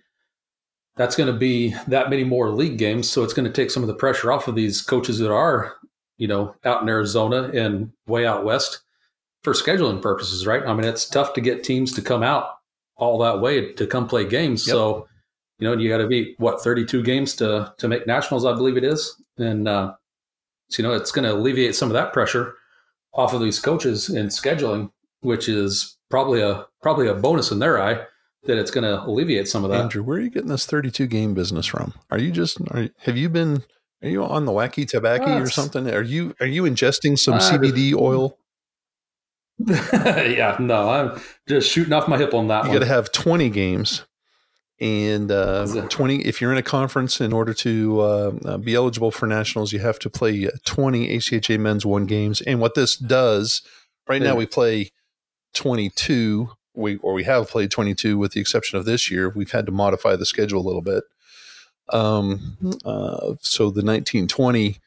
that's 0.97 1.15
going 1.15 1.31
to 1.31 1.39
be 1.39 1.75
that 1.87 2.09
many 2.09 2.25
more 2.25 2.49
league 2.49 2.79
games. 2.79 3.11
So 3.11 3.23
it's 3.23 3.35
going 3.35 3.47
to 3.47 3.53
take 3.53 3.71
some 3.71 3.83
of 3.83 3.89
the 3.89 3.95
pressure 3.95 4.33
off 4.33 4.49
of 4.49 4.55
these 4.55 4.81
coaches 4.81 5.19
that 5.19 5.31
are, 5.31 5.75
you 6.17 6.29
know, 6.29 6.57
out 6.65 6.81
in 6.81 6.89
Arizona 6.89 7.51
and 7.53 7.93
way 8.07 8.25
out 8.25 8.43
west 8.43 8.81
for 9.45 9.53
scheduling 9.53 10.01
purposes, 10.01 10.47
right? 10.47 10.63
I 10.63 10.73
mean, 10.73 10.87
it's 10.87 11.07
tough 11.07 11.35
to 11.35 11.43
get 11.43 11.63
teams 11.63 11.93
to 11.93 12.01
come 12.01 12.23
out 12.23 12.55
all 12.97 13.19
that 13.19 13.41
way 13.41 13.73
to 13.73 13.87
come 13.87 14.07
play 14.07 14.25
games. 14.25 14.67
Yep. 14.67 14.75
So, 14.75 15.09
you 15.59 15.69
know, 15.69 15.81
you 15.81 15.89
got 15.89 15.99
to 15.99 16.07
beat 16.07 16.35
what 16.39 16.63
32 16.63 17.03
games 17.03 17.35
to 17.37 17.73
to 17.79 17.89
make 17.89 18.07
nationals, 18.07 18.45
I 18.45 18.53
believe 18.53 18.77
it 18.77 18.85
is, 18.85 19.21
and 19.39 19.69
uh, 19.69 19.95
so, 20.69 20.83
you 20.83 20.89
know 20.89 20.95
it's 20.95 21.13
going 21.13 21.25
to 21.25 21.35
alleviate 21.35 21.75
some 21.75 21.89
of 21.89 21.95
that 21.95 22.13
pressure 22.13 22.55
off 23.15 23.35
of 23.35 23.41
these 23.41 23.59
coaches 23.59 24.09
in 24.09 24.27
scheduling, 24.27 24.91
which 25.21 25.49
is 25.49 25.99
probably 26.11 26.41
a 26.41 26.67
probably 26.83 27.09
a 27.09 27.15
bonus 27.15 27.51
in 27.51 27.59
their 27.59 27.81
eye 27.81 28.05
that 28.45 28.59
it's 28.59 28.71
going 28.71 28.85
to 28.85 29.03
alleviate 29.05 29.47
some 29.47 29.65
of 29.65 29.71
that. 29.71 29.81
Andrew, 29.83 30.03
where 30.03 30.19
are 30.19 30.21
you 30.21 30.31
getting 30.31 30.49
this 30.49 30.67
32 30.67 31.07
game 31.07 31.35
business 31.35 31.67
from? 31.67 31.95
Are 32.11 32.19
you 32.19 32.33
just 32.33 32.61
are, 32.73 32.89
have 33.01 33.17
you 33.17 33.29
been 33.29 33.63
are 34.03 34.09
you 34.09 34.25
on 34.25 34.47
the 34.47 34.53
wacky 34.53 34.89
tobacco 34.89 35.37
uh, 35.37 35.41
or 35.41 35.49
something? 35.49 35.89
Are 35.89 36.03
you 36.03 36.35
are 36.41 36.47
you 36.47 36.65
ingesting 36.65 37.19
some 37.19 37.35
uh, 37.35 37.39
CBD 37.39 37.95
oil? 37.95 38.39
yeah, 39.93 40.57
no, 40.59 40.89
I'm 40.89 41.21
just 41.49 41.71
shooting 41.71 41.93
off 41.93 42.09
my 42.09 42.19
hip 42.19 42.35
on 42.35 42.49
that 42.49 42.65
you 42.65 42.71
one. 42.71 42.79
got 42.79 42.85
to 42.85 42.93
have 42.93 43.13
20 43.13 43.51
games 43.51 44.05
and 44.81 45.31
uh, 45.31 45.87
20 45.89 46.23
if 46.23 46.41
you're 46.41 46.51
in 46.51 46.59
a 46.59 46.63
conference 46.63 47.21
in 47.21 47.33
order 47.33 47.55
to 47.55 48.01
uh, 48.01 48.33
uh 48.45 48.59
be 48.59 48.75
eligible 48.75 49.13
for 49.13 49.27
nationals 49.27 49.73
you 49.73 49.79
have 49.79 49.99
to 49.99 50.11
play 50.11 50.49
20 50.65 51.17
ACHA 51.17 51.59
men's 51.59 51.87
one 51.87 52.05
games 52.05 52.41
and 52.41 52.61
what 52.61 52.75
this 52.75 52.97
does 52.97 53.63
right 54.09 54.21
yeah. 54.21 54.29
now 54.29 54.35
we 54.35 54.45
play 54.45 54.91
22 55.55 56.51
we 56.75 56.97
or 56.97 57.13
we 57.13 57.23
have 57.23 57.49
played 57.49 57.71
22 57.71 58.19
with 58.19 58.33
the 58.33 58.41
exception 58.41 58.77
of 58.77 58.85
this 58.85 59.11
year 59.11 59.29
we've 59.29 59.53
had 59.53 59.67
to 59.67 59.73
modify 59.73 60.17
the 60.17 60.27
schedule 60.27 60.61
a 60.61 60.67
little 60.67 60.83
bit 60.83 61.05
um, 61.91 62.57
uh, 62.85 63.35
so 63.41 63.65
the 63.65 63.85
1920 63.85 64.79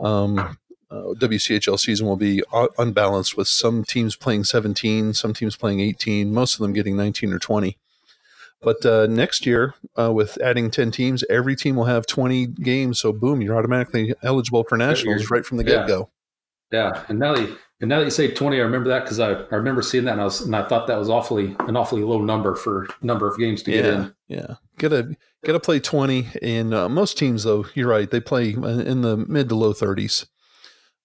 um, 0.00 0.58
uh, 0.96 1.14
WCHL 1.14 1.78
season 1.78 2.06
will 2.06 2.16
be 2.16 2.42
unbalanced 2.78 3.36
with 3.36 3.48
some 3.48 3.84
teams 3.84 4.16
playing 4.16 4.44
17, 4.44 5.14
some 5.14 5.34
teams 5.34 5.56
playing 5.56 5.80
18, 5.80 6.32
most 6.32 6.54
of 6.54 6.60
them 6.60 6.72
getting 6.72 6.96
19 6.96 7.32
or 7.32 7.38
20. 7.38 7.76
But 8.62 8.84
uh, 8.86 9.06
next 9.06 9.46
year, 9.46 9.74
uh, 9.98 10.12
with 10.12 10.38
adding 10.42 10.70
10 10.70 10.90
teams, 10.90 11.22
every 11.28 11.54
team 11.56 11.76
will 11.76 11.84
have 11.84 12.06
20 12.06 12.46
games. 12.46 13.00
So, 13.00 13.12
boom, 13.12 13.42
you're 13.42 13.56
automatically 13.56 14.14
eligible 14.22 14.64
for 14.64 14.76
nationals 14.76 15.30
right 15.30 15.44
from 15.44 15.58
the 15.58 15.64
get 15.64 15.86
go. 15.86 16.10
Yeah. 16.72 17.04
And 17.08 17.18
now 17.18 17.34
that, 17.34 17.48
you, 17.48 17.56
and 17.80 17.88
now 17.88 17.98
that 17.98 18.06
you 18.06 18.10
say 18.10 18.28
20, 18.32 18.56
I 18.56 18.60
remember 18.60 18.88
that 18.88 19.04
because 19.04 19.20
I, 19.20 19.32
I 19.32 19.54
remember 19.54 19.82
seeing 19.82 20.04
that 20.06 20.12
and 20.12 20.20
I, 20.20 20.24
was, 20.24 20.40
and 20.40 20.56
I 20.56 20.66
thought 20.66 20.86
that 20.88 20.98
was 20.98 21.10
awfully 21.10 21.54
an 21.60 21.76
awfully 21.76 22.02
low 22.02 22.20
number 22.20 22.54
for 22.54 22.88
number 23.02 23.28
of 23.28 23.38
games 23.38 23.62
to 23.64 23.70
yeah, 23.70 23.82
get 23.82 23.94
in. 23.94 24.14
Yeah. 24.28 24.54
Gotta, 24.78 25.16
gotta 25.44 25.60
play 25.60 25.78
20. 25.78 26.26
And 26.42 26.74
uh, 26.74 26.88
most 26.88 27.18
teams, 27.18 27.44
though, 27.44 27.66
you're 27.74 27.88
right, 27.88 28.10
they 28.10 28.20
play 28.20 28.50
in 28.50 29.02
the 29.02 29.16
mid 29.16 29.48
to 29.50 29.54
low 29.54 29.74
30s 29.74 30.26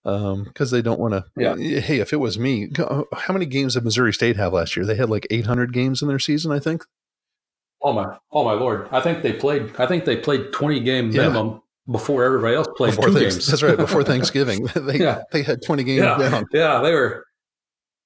because 0.04 0.74
um, 0.74 0.78
they 0.78 0.82
don't 0.82 1.00
want 1.00 1.14
to. 1.14 1.26
Yeah. 1.38 1.56
Hey, 1.56 2.00
if 2.00 2.14
it 2.14 2.18
was 2.18 2.40
me, 2.40 2.70
how 2.78 3.34
many 3.34 3.46
games 3.46 3.76
did 3.76 3.84
Missouri 3.84 4.14
State 4.14 4.38
have 4.38 4.54
last 4.54 4.76
year? 4.76 4.86
They 4.86 4.96
had 4.96 5.10
like 5.10 5.28
800 5.30 5.74
games 5.74 6.02
in 6.02 6.08
their 6.08 6.20
season, 6.20 6.52
I 6.52 6.60
think. 6.60 6.86
Oh 7.84 7.94
my, 7.94 8.18
oh 8.32 8.44
my 8.44 8.54
lord! 8.54 8.88
I 8.92 9.02
think 9.02 9.24
they 9.24 9.34
played. 9.34 9.72
I 9.80 9.88
think 9.88 10.06
they 10.06 10.16
played 10.16 10.54
20 10.54 10.82
game 10.82 11.10
minimum 11.10 11.48
yeah. 11.48 11.92
before 11.92 12.24
everybody 12.24 12.56
else 12.56 12.68
played 12.78 12.96
before 12.96 13.08
two 13.08 13.20
games. 13.20 13.48
That's 13.48 13.64
right. 13.64 13.78
Before 13.78 14.04
Thanksgiving, 14.14 14.66
they 14.76 15.00
yeah. 15.00 15.24
they 15.32 15.42
had 15.42 15.64
20 15.64 15.84
games 15.84 16.04
yeah. 16.04 16.18
down. 16.18 16.46
Yeah, 16.54 16.82
they 16.82 16.94
were. 16.94 17.26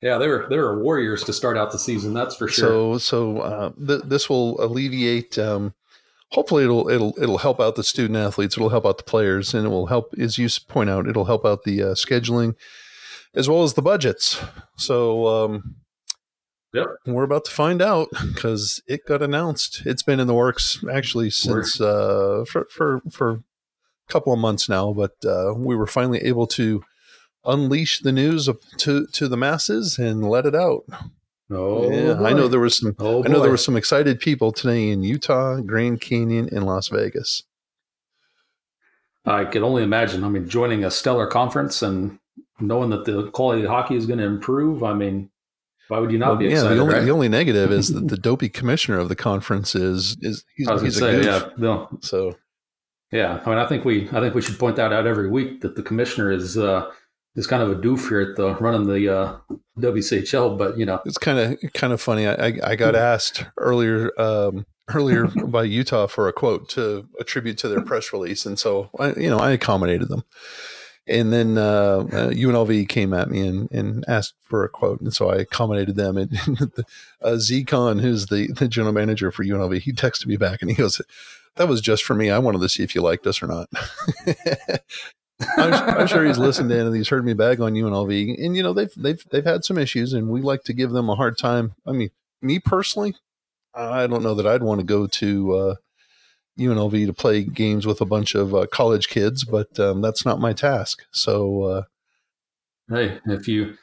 Yeah, 0.02 0.18
they 0.18 0.28
were 0.28 0.48
they 0.50 0.58
were 0.58 0.82
warriors 0.82 1.24
to 1.24 1.34
start 1.34 1.58
out 1.58 1.72
the 1.72 1.80
season. 1.80 2.14
That's 2.14 2.36
for 2.36 2.48
sure. 2.48 2.68
So 2.68 2.98
so 3.00 3.40
uh, 3.40 3.72
th- 3.86 4.04
this 4.06 4.30
will 4.30 4.62
alleviate. 4.64 5.38
Um, 5.38 5.74
hopefully 6.32 6.64
it'll 6.64 6.90
it'll 6.90 7.14
it'll 7.22 7.38
help 7.38 7.60
out 7.60 7.76
the 7.76 7.84
student 7.84 8.18
athletes 8.18 8.58
it'll 8.58 8.70
help 8.70 8.86
out 8.86 8.98
the 8.98 9.04
players 9.04 9.54
and 9.54 9.66
it 9.66 9.70
will 9.70 9.88
help 9.88 10.14
as 10.18 10.38
you 10.38 10.50
point 10.68 10.90
out 10.90 11.08
it'll 11.08 11.26
help 11.26 11.46
out 11.46 11.64
the 11.64 11.82
uh, 11.82 11.94
scheduling 11.94 12.56
as 13.36 13.50
well 13.50 13.64
as 13.64 13.74
the 13.74 13.82
budgets. 13.82 14.42
So 14.78 15.28
um 15.28 15.76
yep. 16.74 16.88
we're 17.06 17.24
about 17.24 17.46
to 17.46 17.52
find 17.52 17.82
out 17.82 18.08
because 18.34 18.82
it 18.88 19.06
got 19.06 19.22
announced. 19.22 19.84
It's 19.86 20.04
been 20.04 20.20
in 20.20 20.28
the 20.28 20.34
works 20.34 20.84
actually 20.92 21.30
since 21.30 21.80
uh 21.80 22.46
for 22.48 22.66
for 22.72 23.02
for 23.12 23.32
a 23.32 24.12
couple 24.12 24.32
of 24.32 24.40
months 24.40 24.70
now 24.70 24.94
but 24.94 25.14
uh 25.26 25.54
we 25.56 25.76
were 25.76 25.88
finally 25.88 26.20
able 26.20 26.48
to 26.48 26.84
unleash 27.44 28.00
the 28.00 28.12
news 28.12 28.48
of, 28.48 28.60
to 28.78 29.08
to 29.08 29.28
the 29.28 29.38
masses 29.38 30.00
and 30.00 30.28
let 30.28 30.46
it 30.46 30.56
out 30.56 30.84
Oh, 31.52 31.92
yeah. 31.92 32.14
Boy. 32.14 32.26
I 32.26 32.34
know 32.34 32.48
there 32.48 32.60
was 32.60 32.80
some. 32.80 32.96
Oh, 33.00 33.24
I 33.24 33.28
know 33.28 33.40
there 33.40 33.52
were 33.52 33.58
some 33.58 33.78
excited 33.78 34.20
people 34.20 34.52
today 34.52 34.90
in 34.90 35.04
Utah, 35.04 35.62
Grand 35.62 36.02
Canyon, 36.02 36.50
and 36.52 36.66
Las 36.66 36.88
Vegas. 36.88 37.44
I 39.26 39.46
could 39.46 39.64
only 39.64 39.84
imagine. 39.84 40.24
I 40.24 40.30
mean, 40.30 40.48
joining 40.50 40.84
a 40.84 40.92
stellar 40.92 41.28
conference 41.28 41.82
and 41.82 42.20
knowing 42.60 42.90
that 42.92 43.06
the 43.06 43.30
quality 43.32 43.64
of 43.64 43.70
hockey 43.70 43.96
is 43.96 44.06
going 44.06 44.20
to 44.20 44.26
improve. 44.26 44.84
I 44.84 44.94
mean, 44.94 45.30
why 45.88 46.00
would 46.00 46.12
you 46.12 46.18
not 46.18 46.30
well, 46.30 46.38
be 46.38 46.48
excited? 46.48 46.70
Yeah, 46.70 46.76
the 46.76 46.82
only 46.82 46.94
right? 46.96 47.04
the 47.04 47.12
only 47.12 47.30
negative 47.30 47.72
is 47.72 47.94
that 47.94 48.08
the 48.08 48.18
dopey 48.30 48.50
commissioner 48.50 48.98
of 48.98 49.10
the 49.10 49.16
conference 49.16 49.76
is 49.76 50.18
is 50.22 50.44
he's, 50.56 50.70
he's 50.82 50.98
a 50.98 51.00
say, 51.00 51.12
goof. 51.18 51.26
Yeah, 51.26 51.50
no. 51.58 51.90
So 52.02 52.36
yeah, 53.12 53.42
I 53.46 53.50
mean, 53.50 53.60
I 53.60 53.68
think 53.68 53.86
we 53.86 54.10
I 54.10 54.20
think 54.20 54.34
we 54.34 54.42
should 54.42 54.58
point 54.58 54.78
that 54.78 54.92
out 54.92 55.06
every 55.06 55.30
week 55.30 55.62
that 55.62 55.76
the 55.76 55.84
commissioner 55.84 56.32
is 56.32 56.58
uh, 56.58 56.90
is 57.36 57.48
kind 57.48 57.62
of 57.62 57.72
a 57.72 57.76
doof 57.76 58.08
here 58.10 58.22
at 58.22 58.36
the 58.36 58.56
running 58.56 58.88
the 58.88 59.10
uh, 59.10 59.38
WCHL, 59.80 60.58
but 60.58 60.78
you 60.78 60.86
know, 60.86 61.02
it's 61.06 61.18
kind 61.18 61.40
of 61.40 61.74
kind 61.74 61.94
of 61.94 62.02
funny. 62.02 62.28
I, 62.28 62.60
I 62.64 62.76
got 62.76 62.96
asked 62.96 63.46
earlier 63.58 64.12
um, 64.20 64.66
earlier 64.94 65.26
by 65.46 65.64
Utah 65.64 66.08
for 66.08 66.28
a 66.28 66.34
quote 66.34 66.70
to 66.70 67.08
attribute 67.20 67.58
to 67.60 67.68
their 67.68 67.82
press 67.82 68.14
release, 68.14 68.46
and 68.46 68.58
so 68.58 68.90
I, 69.00 69.14
you 69.14 69.30
know 69.30 69.40
I 69.40 69.52
accommodated 69.52 70.10
them. 70.10 70.24
And 71.08 71.32
then 71.32 71.56
uh, 71.60 72.00
uh, 72.12 72.30
UNLV 72.32 72.90
came 72.90 73.14
at 73.14 73.30
me 73.30 73.48
and, 73.48 73.72
and 73.72 74.04
asked 74.08 74.34
for 74.42 74.64
a 74.64 74.70
quote, 74.70 75.02
and 75.02 75.14
so 75.14 75.30
I 75.30 75.36
accommodated 75.36 75.98
them. 75.98 76.18
And 76.18 76.72
uh, 77.22 77.38
Z 77.38 77.66
Con, 77.66 78.00
who's 78.00 78.26
the, 78.26 78.48
the 78.48 78.68
general 78.68 78.92
manager 78.92 79.32
for 79.32 79.46
UNLV, 79.46 79.82
he 79.82 79.94
texted 79.94 80.26
me 80.26 80.36
back 80.36 80.62
and 80.64 80.72
he 80.72 80.76
goes, 80.76 81.00
"That 81.58 81.68
was 81.68 81.82
just 81.82 82.04
for 82.04 82.16
me. 82.16 82.32
I 82.32 82.40
wanted 82.40 82.62
to 82.62 82.70
see 82.70 82.82
if 82.82 82.96
you 82.96 83.02
liked 83.02 83.28
us 83.28 83.44
or 83.44 83.48
not." 83.48 83.70
I'm, 85.58 85.74
I'm, 85.74 86.08
sure 86.08 86.26
he's 86.26 86.38
listened 86.38 86.72
in 86.72 86.88
and 86.88 86.96
he's 86.96 87.10
heard 87.10 87.26
me 87.26 87.34
bag 87.34 87.60
on 87.60 87.74
UNLV, 87.74 88.44
and 88.44 88.56
you 88.56 88.64
know 88.64 88.74
they've 88.74 88.94
they've 88.96 89.24
they've 89.32 89.44
had 89.44 89.66
some 89.66 89.78
issues, 89.78 90.14
and 90.14 90.30
we 90.30 90.42
like 90.42 90.64
to 90.64 90.74
give 90.74 90.92
them 90.92 91.10
a 91.10 91.16
hard 91.16 91.38
time. 91.38 91.76
I 91.86 91.92
mean, 91.92 92.10
me 92.42 92.60
personally, 92.60 93.16
I 93.74 94.08
don't 94.08 94.24
know 94.24 94.36
that 94.36 94.48
I'd 94.48 94.64
want 94.64 94.80
to 94.80 94.86
go 94.86 95.08
to 95.08 95.56
uh, 95.56 95.76
UNLV 96.60 97.06
to 97.06 97.14
play 97.14 97.44
games 97.44 97.86
with 97.86 98.00
a 98.02 98.06
bunch 98.06 98.36
of 98.36 98.56
uh, 98.56 98.66
college 98.68 99.10
kids, 99.10 99.44
but 99.44 99.78
um, 99.80 100.02
that's 100.02 100.26
not 100.26 100.40
my 100.40 100.54
task. 100.54 101.04
So, 101.12 101.64
uh, 101.64 101.84
hey, 102.90 103.20
if 103.26 103.48
you, 103.48 103.76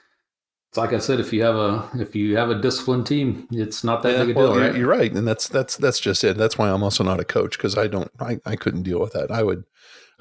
it's 0.70 0.78
like 0.78 0.94
I 0.94 0.98
said, 0.98 1.20
if 1.20 1.34
you 1.34 1.42
have 1.42 1.56
a 1.56 1.90
if 1.96 2.16
you 2.16 2.36
have 2.38 2.48
a 2.48 2.54
disciplined 2.54 3.06
team, 3.06 3.46
it's 3.50 3.84
not 3.84 4.02
that 4.04 4.16
yeah, 4.16 4.24
big 4.24 4.36
a 4.36 4.38
well, 4.38 4.54
deal, 4.54 4.62
right? 4.62 4.74
You're 4.74 4.88
right, 4.88 5.12
and 5.12 5.28
that's 5.28 5.48
that's 5.48 5.76
that's 5.76 6.00
just 6.00 6.24
it. 6.24 6.38
That's 6.38 6.56
why 6.56 6.70
I'm 6.70 6.82
also 6.82 7.04
not 7.04 7.20
a 7.20 7.24
coach 7.24 7.58
because 7.58 7.76
I 7.76 7.88
don't 7.88 8.10
I, 8.18 8.40
I 8.46 8.56
couldn't 8.56 8.84
deal 8.84 9.00
with 9.00 9.12
that. 9.12 9.30
I 9.30 9.42
would 9.42 9.64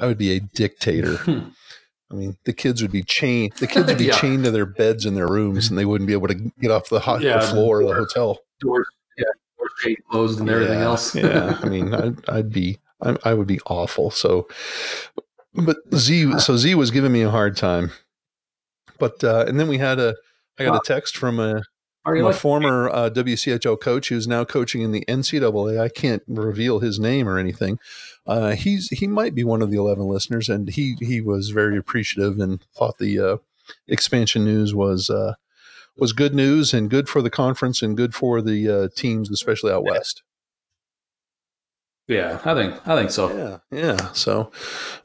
I 0.02 0.08
would 0.08 0.18
be 0.18 0.36
a 0.36 0.40
dictator. 0.40 1.20
I 2.12 2.14
mean, 2.14 2.38
the 2.44 2.52
kids 2.52 2.82
would 2.82 2.92
be 2.92 3.04
chained. 3.04 3.54
The 3.54 3.68
kids 3.68 3.88
would 3.88 3.98
be 3.98 4.06
yeah. 4.08 4.20
chained 4.20 4.44
to 4.44 4.52
their 4.52 4.66
beds 4.66 5.06
in 5.06 5.14
their 5.16 5.28
rooms, 5.28 5.70
and 5.70 5.78
they 5.78 5.86
wouldn't 5.86 6.08
be 6.08 6.14
able 6.14 6.28
to 6.28 6.52
get 6.60 6.72
off 6.72 6.90
the 6.90 7.00
hot 7.00 7.22
yeah, 7.22 7.40
floor 7.40 7.82
of 7.82 7.88
the 7.88 7.94
hotel. 7.94 8.40
Doors, 8.60 8.88
yeah, 9.18 9.26
doors 9.58 9.98
closed 10.10 10.40
and 10.42 10.50
everything 10.50 10.80
yeah, 10.80 10.86
else. 10.86 11.16
yeah, 11.16 11.58
I 11.64 11.70
mean, 11.70 11.94
I'd, 11.94 12.30
I'd 12.30 12.52
be, 12.52 12.80
I, 13.02 13.16
I, 13.24 13.34
would 13.34 13.48
be 13.48 13.62
awful. 13.68 14.12
So, 14.12 14.50
but 15.54 15.78
Z, 15.96 16.40
so 16.40 16.58
Z 16.58 16.76
was 16.76 16.92
giving 16.92 17.14
me 17.14 17.22
a 17.22 17.30
hard 17.30 17.56
time. 17.56 17.92
But 19.00 19.24
uh, 19.24 19.46
and 19.48 19.60
then 19.60 19.68
we 19.68 19.78
had 19.78 20.00
a, 20.00 20.16
I 20.60 20.66
got 20.66 20.76
a 20.76 20.82
text 20.86 21.16
from 21.16 21.40
a 21.40 21.64
are 22.04 22.16
a 22.16 22.24
like- 22.24 22.36
former 22.36 22.90
uh, 22.90 23.10
WCHL 23.10 23.80
coach 23.80 24.10
who's 24.10 24.28
now 24.28 24.44
coaching 24.44 24.82
in 24.82 24.92
the 24.92 25.06
NCAA. 25.08 25.80
I 25.80 25.90
can't 25.90 26.24
reveal 26.28 26.80
his 26.80 27.00
name 27.00 27.28
or 27.28 27.38
anything. 27.38 27.80
Uh, 28.28 28.52
he's 28.52 28.90
he 28.90 29.08
might 29.08 29.34
be 29.34 29.44
one 29.44 29.62
of 29.62 29.72
the 29.72 29.78
eleven 29.78 30.08
listeners, 30.08 30.50
and 30.50 30.70
he 30.70 30.96
he 31.00 31.22
was 31.22 31.50
very 31.50 31.78
appreciative 31.78 32.40
and 32.40 32.64
thought 32.76 32.98
the 32.98 33.20
uh, 33.20 33.38
expansion 33.88 34.46
news 34.46 34.76
was 34.76 35.10
uh, 35.10 35.34
was 35.98 36.14
good 36.14 36.36
news 36.36 36.74
and 36.74 36.90
good 36.90 37.10
for 37.10 37.22
the 37.22 37.30
conference 37.30 37.82
and 37.82 37.98
good 37.98 38.14
for 38.14 38.42
the 38.42 38.70
uh, 38.70 38.88
teams, 38.96 39.30
especially 39.32 39.72
out 39.72 39.84
west. 39.84 40.24
Yeah, 42.08 42.42
I 42.44 42.54
think 42.54 42.88
I 42.88 42.96
think 42.96 43.12
so. 43.12 43.36
Yeah, 43.72 43.78
yeah. 43.78 44.12
So, 44.14 44.52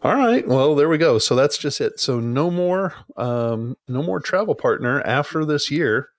all 0.02 0.16
right. 0.16 0.46
Well, 0.46 0.74
there 0.74 0.88
we 0.88 0.98
go. 0.98 1.18
So 1.18 1.34
that's 1.34 1.56
just 1.56 1.80
it. 1.80 2.00
So 2.00 2.20
no 2.20 2.50
more, 2.50 2.94
um, 3.16 3.76
no 3.86 4.02
more 4.02 4.20
travel 4.20 4.54
partner 4.54 5.00
after 5.02 5.44
this 5.44 5.70
year 5.70 6.10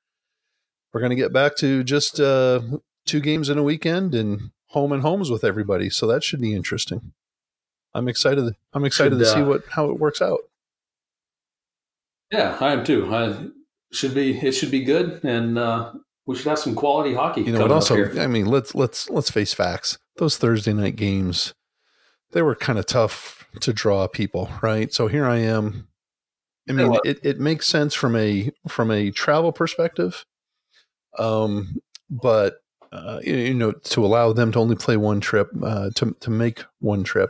we're 0.98 1.02
going 1.02 1.12
to 1.12 1.16
get 1.16 1.34
back 1.34 1.56
to 1.58 1.84
just 1.84 2.20
uh, 2.20 2.60
two 3.06 3.20
games 3.20 3.50
in 3.50 3.58
a 3.60 3.64
weekend 3.64 4.16
and 4.16 4.50
home 4.68 4.92
and 4.92 5.02
homes 5.02 5.30
with 5.30 5.44
everybody. 5.44 5.90
So 5.90 6.08
that 6.08 6.24
should 6.24 6.42
be 6.42 6.54
interesting. 6.54 7.14
I'm 7.94 8.08
excited. 8.08 8.56
I'm 8.74 8.86
excited 8.86 9.14
should, 9.14 9.20
to 9.20 9.26
see 9.26 9.42
uh, 9.42 9.46
what 9.46 9.64
how 9.72 9.90
it 9.90 10.00
works 10.00 10.22
out. 10.22 10.40
Yeah, 12.32 12.58
I 12.60 12.74
am 12.74 12.84
too. 12.84 13.14
I 13.14 13.48
should 13.92 14.14
be. 14.14 14.38
It 14.38 14.52
should 14.52 14.72
be 14.72 14.84
good, 14.84 15.24
and 15.24 15.58
uh, 15.58 15.94
we 16.26 16.36
should 16.36 16.48
have 16.48 16.60
some 16.60 16.76
quality 16.76 17.14
hockey. 17.14 17.42
You 17.42 17.54
know, 17.54 17.60
but 17.60 17.72
also, 17.72 18.20
I 18.20 18.28
mean, 18.28 18.46
let's 18.46 18.76
let's 18.76 19.10
let's 19.10 19.32
face 19.32 19.54
facts. 19.54 19.98
Those 20.18 20.38
Thursday 20.38 20.74
night 20.74 20.96
games, 20.96 21.54
they 22.32 22.42
were 22.42 22.56
kind 22.56 22.78
of 22.78 22.86
tough 22.86 23.48
to 23.62 23.74
draw 23.74 24.08
people, 24.08 24.50
right? 24.62 24.94
So 24.94 25.08
here 25.08 25.26
I 25.26 25.38
am. 25.38 25.88
I 26.70 26.74
mean, 26.74 26.98
it, 27.06 27.20
it 27.24 27.40
makes 27.40 27.66
sense 27.66 27.94
from 27.94 28.16
a 28.18 28.52
from 28.68 28.92
a 28.92 29.10
travel 29.12 29.54
perspective 29.54 30.26
um, 31.18 31.78
but 32.10 32.58
uh, 32.98 33.20
you 33.24 33.54
know, 33.54 33.72
to 33.72 34.06
allow 34.06 34.34
them 34.34 34.52
to 34.52 34.60
only 34.60 34.76
play 34.76 34.98
one 34.98 35.20
trip, 35.20 35.50
uh, 35.64 35.90
to 35.96 36.16
to 36.20 36.30
make 36.30 36.64
one 36.80 37.04
trip. 37.04 37.30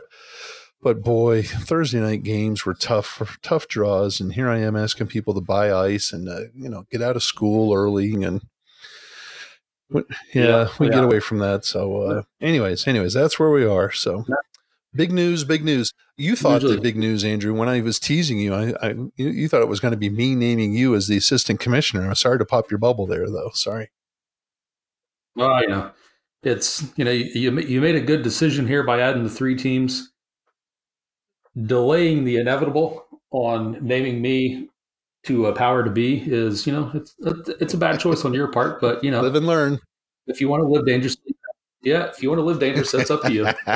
But 0.80 1.02
boy, 1.02 1.42
Thursday 1.42 2.00
night 2.00 2.22
games 2.22 2.64
were 2.64 2.74
tough, 2.74 3.38
tough 3.42 3.66
draws, 3.66 4.20
and 4.20 4.32
here 4.32 4.48
I 4.48 4.58
am 4.58 4.76
asking 4.76 5.08
people 5.08 5.34
to 5.34 5.40
buy 5.40 5.72
ice 5.72 6.12
and 6.12 6.28
uh, 6.28 6.42
you 6.54 6.68
know 6.68 6.84
get 6.90 7.02
out 7.02 7.16
of 7.16 7.22
school 7.22 7.74
early, 7.74 8.22
and 8.22 8.42
yeah, 9.90 10.02
yeah 10.32 10.68
we 10.78 10.86
yeah. 10.86 10.92
get 10.92 11.04
away 11.04 11.20
from 11.20 11.38
that. 11.38 11.64
So, 11.64 12.02
uh, 12.02 12.22
anyways, 12.40 12.86
anyways, 12.86 13.14
that's 13.14 13.38
where 13.38 13.50
we 13.50 13.64
are. 13.64 13.90
So, 13.90 14.24
big 14.94 15.12
news, 15.12 15.44
big 15.44 15.64
news. 15.64 15.92
You 16.16 16.36
thought 16.36 16.62
Usually. 16.62 16.76
the 16.76 16.82
big 16.82 16.96
news, 16.96 17.24
Andrew, 17.24 17.54
when 17.54 17.68
I 17.68 17.80
was 17.80 17.98
teasing 17.98 18.38
you, 18.40 18.54
I, 18.54 18.74
I 18.80 18.88
you, 19.16 19.28
you 19.28 19.48
thought 19.48 19.62
it 19.62 19.68
was 19.68 19.80
going 19.80 19.92
to 19.92 19.98
be 19.98 20.10
me 20.10 20.34
naming 20.34 20.74
you 20.74 20.94
as 20.94 21.06
the 21.06 21.16
assistant 21.16 21.60
commissioner. 21.60 22.06
I'm 22.06 22.14
sorry 22.14 22.38
to 22.38 22.44
pop 22.44 22.70
your 22.70 22.78
bubble 22.78 23.06
there, 23.06 23.28
though. 23.28 23.50
Sorry. 23.54 23.90
Well, 25.38 25.62
you 25.62 25.68
know, 25.68 25.90
it's 26.42 26.92
you 26.96 27.04
know 27.04 27.12
you 27.12 27.60
you 27.60 27.80
made 27.80 27.94
a 27.94 28.00
good 28.00 28.22
decision 28.22 28.66
here 28.66 28.82
by 28.82 29.00
adding 29.00 29.22
the 29.22 29.30
three 29.30 29.54
teams, 29.54 30.10
delaying 31.56 32.24
the 32.24 32.38
inevitable 32.38 33.06
on 33.30 33.78
naming 33.80 34.20
me 34.20 34.68
to 35.26 35.46
a 35.46 35.52
power 35.52 35.84
to 35.84 35.90
be 35.90 36.24
is 36.26 36.66
you 36.66 36.72
know 36.72 36.90
it's 36.92 37.14
it's 37.60 37.74
a 37.74 37.78
bad 37.78 38.00
choice 38.00 38.24
on 38.24 38.34
your 38.34 38.48
part, 38.48 38.80
but 38.80 39.02
you 39.04 39.12
know 39.12 39.22
live 39.22 39.36
and 39.36 39.46
learn. 39.46 39.78
If 40.26 40.40
you 40.40 40.48
want 40.48 40.64
to 40.64 40.68
live 40.68 40.84
dangerously, 40.84 41.36
yeah, 41.82 42.06
if 42.06 42.20
you 42.20 42.30
want 42.30 42.40
to 42.40 42.44
live 42.44 42.58
dangerous, 42.58 42.90
that's 42.90 43.10
up 43.12 43.22
to 43.22 43.32
you. 43.32 43.46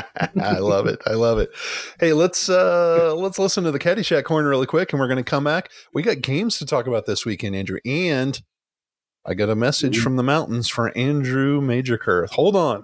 I 0.41 0.59
love 0.59 0.85
it. 0.87 1.01
I 1.07 1.13
love 1.13 1.39
it. 1.39 1.49
Hey, 1.97 2.11
let's 2.11 2.49
uh 2.49 3.15
let's 3.15 3.39
listen 3.39 3.63
to 3.63 3.71
the 3.71 3.79
Caddyshack 3.79 4.25
corner 4.25 4.49
really 4.49 4.67
quick, 4.67 4.91
and 4.91 4.99
we're 4.99 5.07
going 5.07 5.15
to 5.15 5.23
come 5.23 5.45
back. 5.45 5.71
We 5.93 6.03
got 6.03 6.21
games 6.21 6.57
to 6.57 6.65
talk 6.65 6.87
about 6.87 7.05
this 7.05 7.25
weekend, 7.25 7.55
Andrew, 7.55 7.79
and 7.85 8.41
I 9.25 9.35
got 9.35 9.49
a 9.49 9.55
message 9.55 9.99
from 9.99 10.17
the 10.17 10.23
mountains 10.23 10.67
for 10.67 10.95
Andrew 10.97 11.61
Magerkurth. 11.61 12.31
Hold 12.31 12.57
on. 12.57 12.83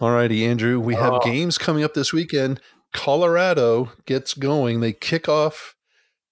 All 0.00 0.10
righty, 0.10 0.44
Andrew. 0.44 0.80
We 0.80 0.96
have 0.96 1.12
oh. 1.12 1.20
games 1.20 1.58
coming 1.58 1.84
up 1.84 1.94
this 1.94 2.12
weekend. 2.12 2.60
Colorado 2.92 3.92
gets 4.06 4.34
going. 4.34 4.80
They 4.80 4.92
kick 4.92 5.28
off 5.28 5.76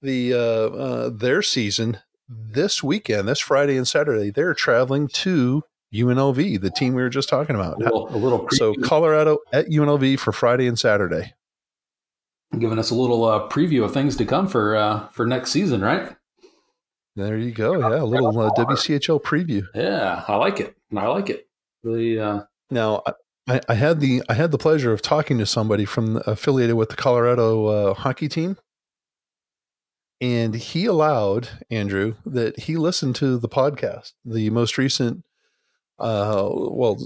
the 0.03 0.35
uh, 0.35 0.37
uh, 0.37 1.11
their 1.11 1.43
season 1.43 1.99
this 2.29 2.83
weekend, 2.83 3.29
this 3.29 3.39
Friday 3.39 3.77
and 3.77 3.87
Saturday. 3.87 4.33
They're 4.33 4.53
traveling 4.53 5.07
to 5.09 5.63
UNLV, 5.95 6.61
the 6.61 6.71
team 6.71 6.95
we 6.95 7.03
were 7.03 7.09
just 7.09 7.29
talking 7.29 7.55
about. 7.55 7.77
A 7.77 7.85
little, 7.85 8.09
a 8.09 8.19
little 8.19 8.49
so 8.51 8.75
Colorado 8.83 9.39
at 9.53 9.69
UNLV 9.69 10.19
for 10.19 10.33
Friday 10.33 10.67
and 10.67 10.79
Saturday 10.79 11.35
giving 12.59 12.79
us 12.79 12.91
a 12.91 12.95
little 12.95 13.25
uh, 13.25 13.49
preview 13.49 13.85
of 13.85 13.93
things 13.93 14.17
to 14.17 14.25
come 14.25 14.49
for 14.49 14.77
uh, 14.77 15.09
for 15.09 15.27
next 15.27 15.53
season, 15.53 15.81
right? 15.81 16.15
There 17.17 17.37
you 17.37 17.53
go. 17.53 17.79
Yeah, 17.79 18.03
a 18.03 18.05
little 18.05 18.39
uh, 18.39 18.51
WCHL 18.51 19.23
preview. 19.23 19.65
Yeah, 19.75 20.25
I 20.27 20.37
like 20.37 20.61
it. 20.61 20.77
I 20.97 21.07
like 21.07 21.29
it. 21.29 21.49
Really. 21.83 22.19
Uh, 22.19 22.43
now, 22.71 23.03
I, 23.49 23.61
I, 23.69 23.75
had 23.75 24.01
the 24.01 24.23
I 24.29 24.35
had 24.35 24.53
the 24.53 24.59
pleasure 24.59 24.93
of 24.93 25.03
talking 25.03 25.39
to 25.39 25.47
somebody 25.47 25.85
from 25.85 26.15
the, 26.15 26.31
affiliated 26.31 26.77
with 26.77 26.91
the 26.91 26.97
Colorado 26.97 27.67
uh, 27.67 27.95
hockey 27.95 28.29
team, 28.29 28.57
and 30.21 30.55
he 30.55 30.87
allowed 30.87 31.49
Andrew 31.71 32.15
that 32.25 32.61
he 32.61 32.77
listened 32.77 33.17
to 33.17 33.39
the 33.39 33.49
podcast, 33.49 34.13
the 34.25 34.51
most 34.51 34.79
recent 34.79 35.25
uh, 36.01 36.49
well, 36.51 36.99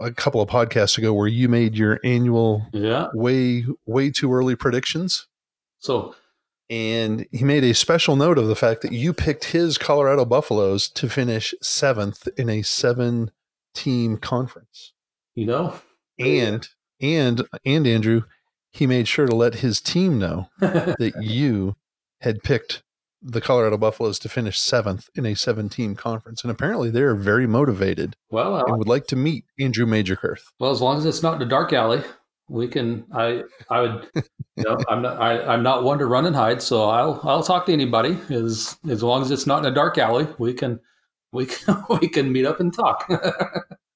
a 0.00 0.10
couple 0.10 0.40
of 0.40 0.48
podcasts 0.48 0.98
ago 0.98 1.14
where 1.14 1.28
you 1.28 1.48
made 1.48 1.76
your 1.76 2.00
annual 2.02 2.66
yeah 2.72 3.08
way 3.14 3.64
way 3.86 4.10
too 4.10 4.32
early 4.32 4.56
predictions. 4.56 5.28
So, 5.78 6.14
and 6.68 7.26
he 7.30 7.44
made 7.44 7.64
a 7.64 7.74
special 7.74 8.16
note 8.16 8.38
of 8.38 8.48
the 8.48 8.56
fact 8.56 8.82
that 8.82 8.92
you 8.92 9.12
picked 9.12 9.46
his 9.46 9.78
Colorado 9.78 10.24
Buffaloes 10.24 10.88
to 10.90 11.08
finish 11.08 11.54
seventh 11.62 12.28
in 12.36 12.50
a 12.50 12.62
seven 12.62 13.30
team 13.72 14.16
conference. 14.16 14.92
You 15.36 15.46
know, 15.46 15.74
and 16.18 16.68
and 17.00 17.42
and 17.64 17.86
Andrew, 17.86 18.22
he 18.72 18.86
made 18.86 19.06
sure 19.06 19.26
to 19.26 19.34
let 19.34 19.56
his 19.56 19.80
team 19.80 20.18
know 20.18 20.48
that 20.58 21.14
you 21.20 21.76
had 22.20 22.42
picked 22.42 22.82
the 23.22 23.40
Colorado 23.40 23.76
Buffaloes 23.76 24.18
to 24.20 24.28
finish 24.28 24.58
seventh 24.58 25.08
in 25.14 25.26
a 25.26 25.34
seven-team 25.34 25.94
conference, 25.94 26.42
and 26.42 26.50
apparently 26.50 26.90
they're 26.90 27.14
very 27.14 27.46
motivated. 27.46 28.16
Well, 28.30 28.56
and 28.56 28.78
would 28.78 28.88
like 28.88 29.06
to 29.08 29.16
meet 29.16 29.44
Andrew 29.58 29.86
Magerkurth. 29.86 30.44
Well, 30.58 30.70
as 30.70 30.80
long 30.80 30.98
as 30.98 31.04
it's 31.04 31.22
not 31.22 31.36
in 31.36 31.42
a 31.42 31.46
dark 31.48 31.72
alley, 31.72 32.02
we 32.48 32.68
can. 32.68 33.04
I 33.14 33.44
I 33.68 33.80
would. 33.80 34.08
you 34.14 34.64
know, 34.64 34.78
I'm 34.88 35.02
not. 35.02 35.20
I, 35.20 35.42
I'm 35.42 35.62
not 35.62 35.84
one 35.84 35.98
to 35.98 36.06
run 36.06 36.26
and 36.26 36.34
hide, 36.34 36.60
so 36.62 36.88
I'll 36.88 37.20
I'll 37.22 37.42
talk 37.42 37.66
to 37.66 37.72
anybody 37.72 38.18
as 38.30 38.76
as 38.88 39.02
long 39.02 39.22
as 39.22 39.30
it's 39.30 39.46
not 39.46 39.64
in 39.64 39.72
a 39.72 39.74
dark 39.74 39.98
alley. 39.98 40.26
We 40.38 40.52
can 40.54 40.80
we 41.32 41.46
can 41.46 41.84
we 42.00 42.08
can 42.08 42.32
meet 42.32 42.46
up 42.46 42.60
and 42.60 42.74
talk. 42.74 43.08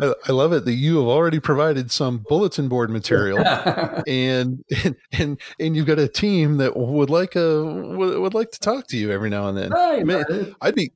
I, 0.00 0.14
I, 0.28 0.32
love 0.32 0.52
it 0.52 0.64
that 0.64 0.74
you 0.74 0.98
have 0.98 1.06
already 1.06 1.40
provided 1.40 1.90
some 1.90 2.24
bulletin 2.28 2.68
board 2.68 2.90
material, 2.90 3.38
and, 4.06 4.64
and 4.84 4.96
and 5.12 5.40
and 5.58 5.76
you've 5.76 5.86
got 5.86 5.98
a 5.98 6.08
team 6.08 6.58
that 6.58 6.76
would 6.76 7.10
like 7.10 7.36
a 7.36 7.64
would, 7.64 8.18
would 8.18 8.34
like 8.34 8.50
to 8.52 8.60
talk 8.60 8.86
to 8.88 8.96
you 8.96 9.10
every 9.10 9.30
now 9.30 9.48
and 9.48 9.58
then. 9.58 9.70
Right, 9.70 10.00
I 10.00 10.04
mean, 10.04 10.54
I'd 10.60 10.74
be 10.74 10.92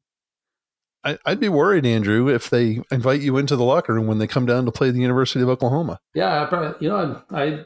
I, 1.05 1.19
would 1.27 1.41
be 1.41 1.49
worried, 1.49 1.85
Andrew, 1.85 2.29
if 2.29 2.49
they 2.49 2.81
invite 2.91 3.21
you 3.21 3.37
into 3.37 3.57
the 3.57 3.65
locker 3.65 3.95
room 3.95 4.07
when 4.07 4.19
they 4.19 4.27
come 4.27 4.47
down 4.47 4.65
to 4.67 4.73
play 4.73 4.91
the 4.91 5.01
University 5.01 5.43
of 5.43 5.49
Oklahoma. 5.49 5.99
Yeah, 6.15 6.43
I 6.43 6.47
probably, 6.47 6.75
you 6.81 6.88
know, 6.88 7.23
I, 7.31 7.43
I 7.43 7.65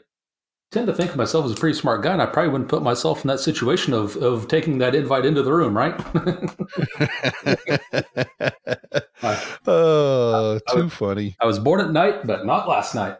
tend 0.71 0.87
to 0.87 0.93
think 0.93 1.11
of 1.11 1.17
myself 1.17 1.45
as 1.45 1.51
a 1.51 1.55
pretty 1.55 1.77
smart 1.77 2.03
guy, 2.03 2.13
and 2.13 2.21
I 2.21 2.25
probably 2.25 2.51
wouldn't 2.51 2.69
put 2.69 2.83
myself 2.83 3.23
in 3.23 3.27
that 3.27 3.39
situation 3.39 3.93
of 3.93 4.15
of 4.17 4.47
taking 4.47 4.77
that 4.79 4.95
invite 4.95 5.25
into 5.25 5.43
the 5.43 5.53
room, 5.53 5.75
right? 5.75 5.95
oh, 9.67 10.59
too 10.69 10.85
I, 10.85 10.89
funny. 10.89 11.35
I 11.41 11.45
was 11.45 11.59
born 11.59 11.81
at 11.81 11.91
night, 11.91 12.25
but 12.25 12.45
not 12.45 12.67
last 12.67 12.95
night 12.95 13.17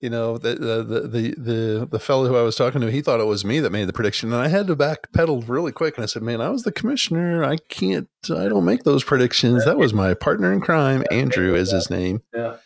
you 0.00 0.10
know 0.10 0.38
the, 0.38 0.54
the 0.54 0.84
the 0.84 1.34
the 1.36 1.88
the 1.90 1.98
fellow 1.98 2.28
who 2.28 2.36
I 2.36 2.42
was 2.42 2.56
talking 2.56 2.80
to, 2.80 2.90
he 2.90 3.00
thought 3.00 3.20
it 3.20 3.26
was 3.26 3.44
me 3.44 3.60
that 3.60 3.70
made 3.70 3.88
the 3.88 3.92
prediction, 3.92 4.32
and 4.32 4.40
I 4.40 4.48
had 4.48 4.66
to 4.68 4.76
backpedal 4.76 5.48
really 5.48 5.72
quick. 5.72 5.96
And 5.96 6.04
I 6.04 6.06
said, 6.06 6.22
"Man, 6.22 6.40
I 6.40 6.50
was 6.50 6.62
the 6.62 6.72
commissioner. 6.72 7.44
I 7.44 7.56
can't. 7.68 8.08
I 8.30 8.48
don't 8.48 8.64
make 8.64 8.84
those 8.84 9.02
predictions. 9.02 9.64
That 9.64 9.78
was 9.78 9.92
my 9.92 10.14
partner 10.14 10.52
in 10.52 10.60
crime. 10.60 11.04
Andrew 11.10 11.54
is 11.54 11.72
his 11.72 11.90
name. 11.90 12.22
Yeah, 12.32 12.56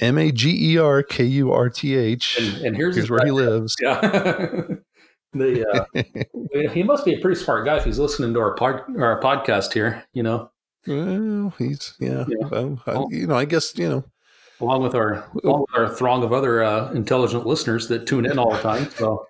M 0.00 0.18
A 0.18 0.30
G 0.30 0.72
E 0.72 0.78
R 0.78 1.02
K 1.02 1.24
U 1.24 1.52
R 1.52 1.68
T 1.68 1.96
H. 1.96 2.38
And 2.38 2.76
here's, 2.76 2.96
here's 2.96 3.10
where 3.10 3.24
he 3.24 3.30
lives. 3.30 3.76
Yeah. 3.80 4.00
the 5.32 5.86
uh, 5.94 6.68
he 6.72 6.82
must 6.82 7.04
be 7.04 7.14
a 7.14 7.18
pretty 7.18 7.40
smart 7.40 7.64
guy 7.64 7.76
if 7.76 7.84
he's 7.84 7.98
listening 7.98 8.34
to 8.34 8.40
our 8.40 8.54
pod, 8.54 8.82
our 8.98 9.20
podcast 9.20 9.72
here. 9.72 10.04
You 10.12 10.22
know. 10.22 10.50
Well, 10.86 11.52
he's 11.58 11.94
yeah. 11.98 12.24
yeah. 12.28 12.76
I, 12.86 13.04
you 13.10 13.26
know, 13.26 13.36
I 13.36 13.44
guess 13.44 13.76
you 13.76 13.88
know 13.88 14.04
along 14.60 14.82
with 14.82 14.94
our 14.94 15.24
along 15.44 15.66
with 15.68 15.78
our 15.78 15.88
throng 15.94 16.22
of 16.22 16.32
other 16.32 16.62
uh, 16.62 16.92
intelligent 16.92 17.46
listeners 17.46 17.88
that 17.88 18.06
tune 18.06 18.26
in 18.26 18.38
all 18.38 18.52
the 18.52 18.60
time. 18.60 18.90
So. 18.90 19.26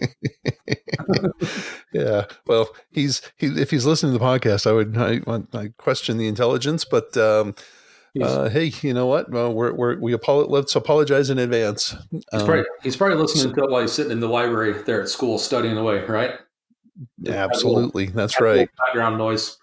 yeah, 1.92 2.26
well, 2.46 2.68
he's 2.90 3.22
he, 3.36 3.46
if 3.46 3.70
he's 3.70 3.86
listening 3.86 4.12
to 4.12 4.18
the 4.18 4.24
podcast, 4.24 4.66
I 4.66 4.72
would 4.72 4.96
I, 4.96 5.20
I 5.58 5.72
question 5.78 6.18
the 6.18 6.28
intelligence, 6.28 6.84
but 6.84 7.16
um, 7.16 7.54
uh, 8.22 8.48
hey, 8.48 8.72
you 8.82 8.94
know 8.94 9.06
what? 9.06 9.30
Well, 9.30 9.52
we're, 9.52 9.72
we're 9.72 9.98
we 9.98 10.12
apolo- 10.12 10.48
let's 10.48 10.74
apologize 10.76 11.30
in 11.30 11.38
advance. 11.38 11.94
He's, 12.10 12.24
um, 12.32 12.46
probably, 12.46 12.64
he's 12.82 12.96
probably 12.96 13.16
listening 13.16 13.54
so, 13.54 13.60
to 13.60 13.64
it 13.64 13.70
while 13.70 13.82
he's 13.82 13.92
sitting 13.92 14.12
in 14.12 14.20
the 14.20 14.28
library 14.28 14.82
there 14.84 15.02
at 15.02 15.08
school 15.08 15.38
studying 15.38 15.76
away, 15.76 16.04
right? 16.04 16.32
Absolutely, 17.26 18.06
that 18.06 18.14
little, 18.14 18.26
that's 18.26 18.40
right. 18.40 18.68
Background 18.86 19.18
noise 19.18 19.56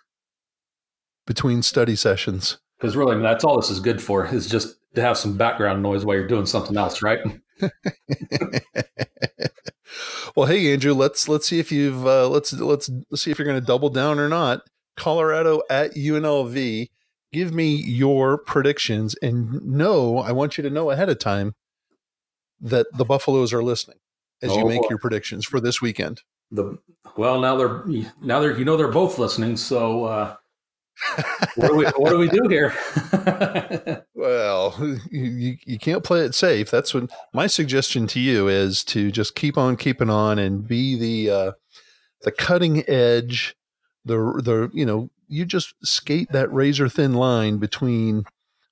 between 1.26 1.62
study 1.62 1.96
sessions. 1.96 2.58
Because 2.78 2.96
really, 2.96 3.14
I 3.14 3.16
mean, 3.16 3.24
that's 3.24 3.44
all 3.44 3.56
this 3.56 3.70
is 3.70 3.80
good 3.80 4.02
for 4.02 4.26
is 4.28 4.48
just 4.48 4.76
to 4.96 5.02
have 5.02 5.18
some 5.18 5.38
background 5.38 5.82
noise 5.84 6.06
while 6.06 6.16
you're 6.16 6.28
doing 6.28 6.46
something 6.46 6.78
else, 6.78 7.02
right? 7.02 7.20
well, 10.36 10.46
hey 10.46 10.74
Andrew, 10.74 10.94
let's 10.94 11.28
let's 11.30 11.48
see 11.48 11.60
if 11.60 11.72
you've 11.72 12.06
uh, 12.06 12.28
let's 12.28 12.54
let's 12.54 12.90
let's 13.10 13.24
see 13.24 13.32
if 13.32 13.40
you're 13.40 13.48
going 13.48 13.60
to 13.60 13.66
double 13.66 13.90
down 13.90 14.20
or 14.20 14.30
not. 14.30 14.62
Colorado 14.98 15.62
at 15.70 15.94
UNLV. 15.96 16.90
Give 17.36 17.54
me 17.54 17.76
your 17.76 18.38
predictions, 18.38 19.14
and 19.16 19.62
no, 19.62 20.20
I 20.20 20.32
want 20.32 20.58
you 20.58 20.62
to 20.62 20.70
know 20.70 20.90
ahead 20.90 21.10
of 21.10 21.20
time 21.20 21.54
that 22.62 22.88
the 22.94 23.04
Buffaloes 23.04 23.52
are 23.52 23.62
listening 23.62 23.98
as 24.42 24.52
oh, 24.52 24.60
you 24.60 24.66
make 24.66 24.84
boy. 24.84 24.88
your 24.92 25.00
predictions 25.00 25.44
for 25.44 25.60
this 25.60 25.82
weekend. 25.82 26.22
The 26.50 26.78
well, 27.18 27.42
now 27.42 27.58
they're 27.58 27.84
now 28.22 28.40
they're 28.40 28.58
you 28.58 28.64
know 28.64 28.78
they're 28.78 28.88
both 28.88 29.20
listening, 29.20 29.58
so 29.58 30.06
uh, 30.06 30.36
what, 31.56 31.68
do 31.68 31.76
we, 31.76 31.86
what 31.98 32.10
do 32.12 32.18
we 32.20 32.30
do 32.30 32.48
here? 32.48 32.74
well, 34.16 34.74
you, 35.12 35.58
you 35.66 35.78
can't 35.78 36.06
play 36.06 36.22
it 36.22 36.34
safe. 36.34 36.72
That's 36.72 36.94
what 36.94 37.12
my 37.34 37.48
suggestion 37.48 38.08
to 38.08 38.22
you 38.22 38.48
is 38.48 38.82
to 38.86 39.12
just 39.12 39.36
keep 39.36 39.58
on 39.58 39.76
keeping 39.76 40.10
on 40.10 40.40
and 40.40 40.66
be 40.66 40.98
the 40.98 41.36
uh, 41.36 41.52
the 42.22 42.32
cutting 42.32 42.90
edge. 42.90 43.58
The 44.06 44.16
the 44.42 44.72
you 44.74 44.86
know 44.86 45.10
you 45.28 45.46
just 45.46 45.74
skate 45.84 46.32
that 46.32 46.52
razor 46.52 46.90
thin 46.90 47.14
line 47.14 47.58
between 47.58 48.26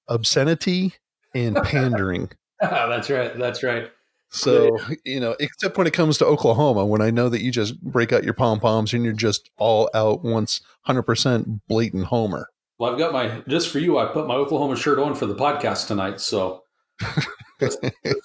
obscenity 0.08 0.94
and 1.34 1.56
pandering. 1.64 2.30
Ah, 2.62 2.88
that's 2.88 3.10
right. 3.10 3.38
That's 3.38 3.62
right. 3.62 3.92
So, 4.30 4.80
you 5.04 5.20
know, 5.20 5.36
except 5.42 5.78
when 5.78 5.86
it 5.86 5.92
comes 5.92 6.18
to 6.20 6.26
Oklahoma, 6.26 6.86
when 6.86 7.02
I 7.02 7.12
know 7.12 7.28
that 7.28 7.42
you 7.42 7.52
just 7.52 7.82
break 7.84 8.14
out 8.14 8.24
your 8.24 8.34
pom 8.34 8.62
poms 8.62 8.94
and 8.94 9.04
you're 9.04 9.12
just 9.12 9.52
all 9.58 9.90
out 9.94 10.24
once 10.24 10.62
100% 10.88 11.60
blatant 11.68 12.06
homer. 12.06 12.48
Well, 12.80 12.92
I've 12.92 12.98
got 12.98 13.12
my, 13.12 13.44
just 13.50 13.70
for 13.70 13.80
you, 13.80 14.00
I 14.00 14.06
put 14.06 14.28
my 14.28 14.36
Oklahoma 14.36 14.78
shirt 14.78 14.98
on 14.98 15.14
for 15.14 15.26
the 15.26 15.36
podcast 15.36 15.88
tonight. 15.88 16.22
So, 16.22 16.64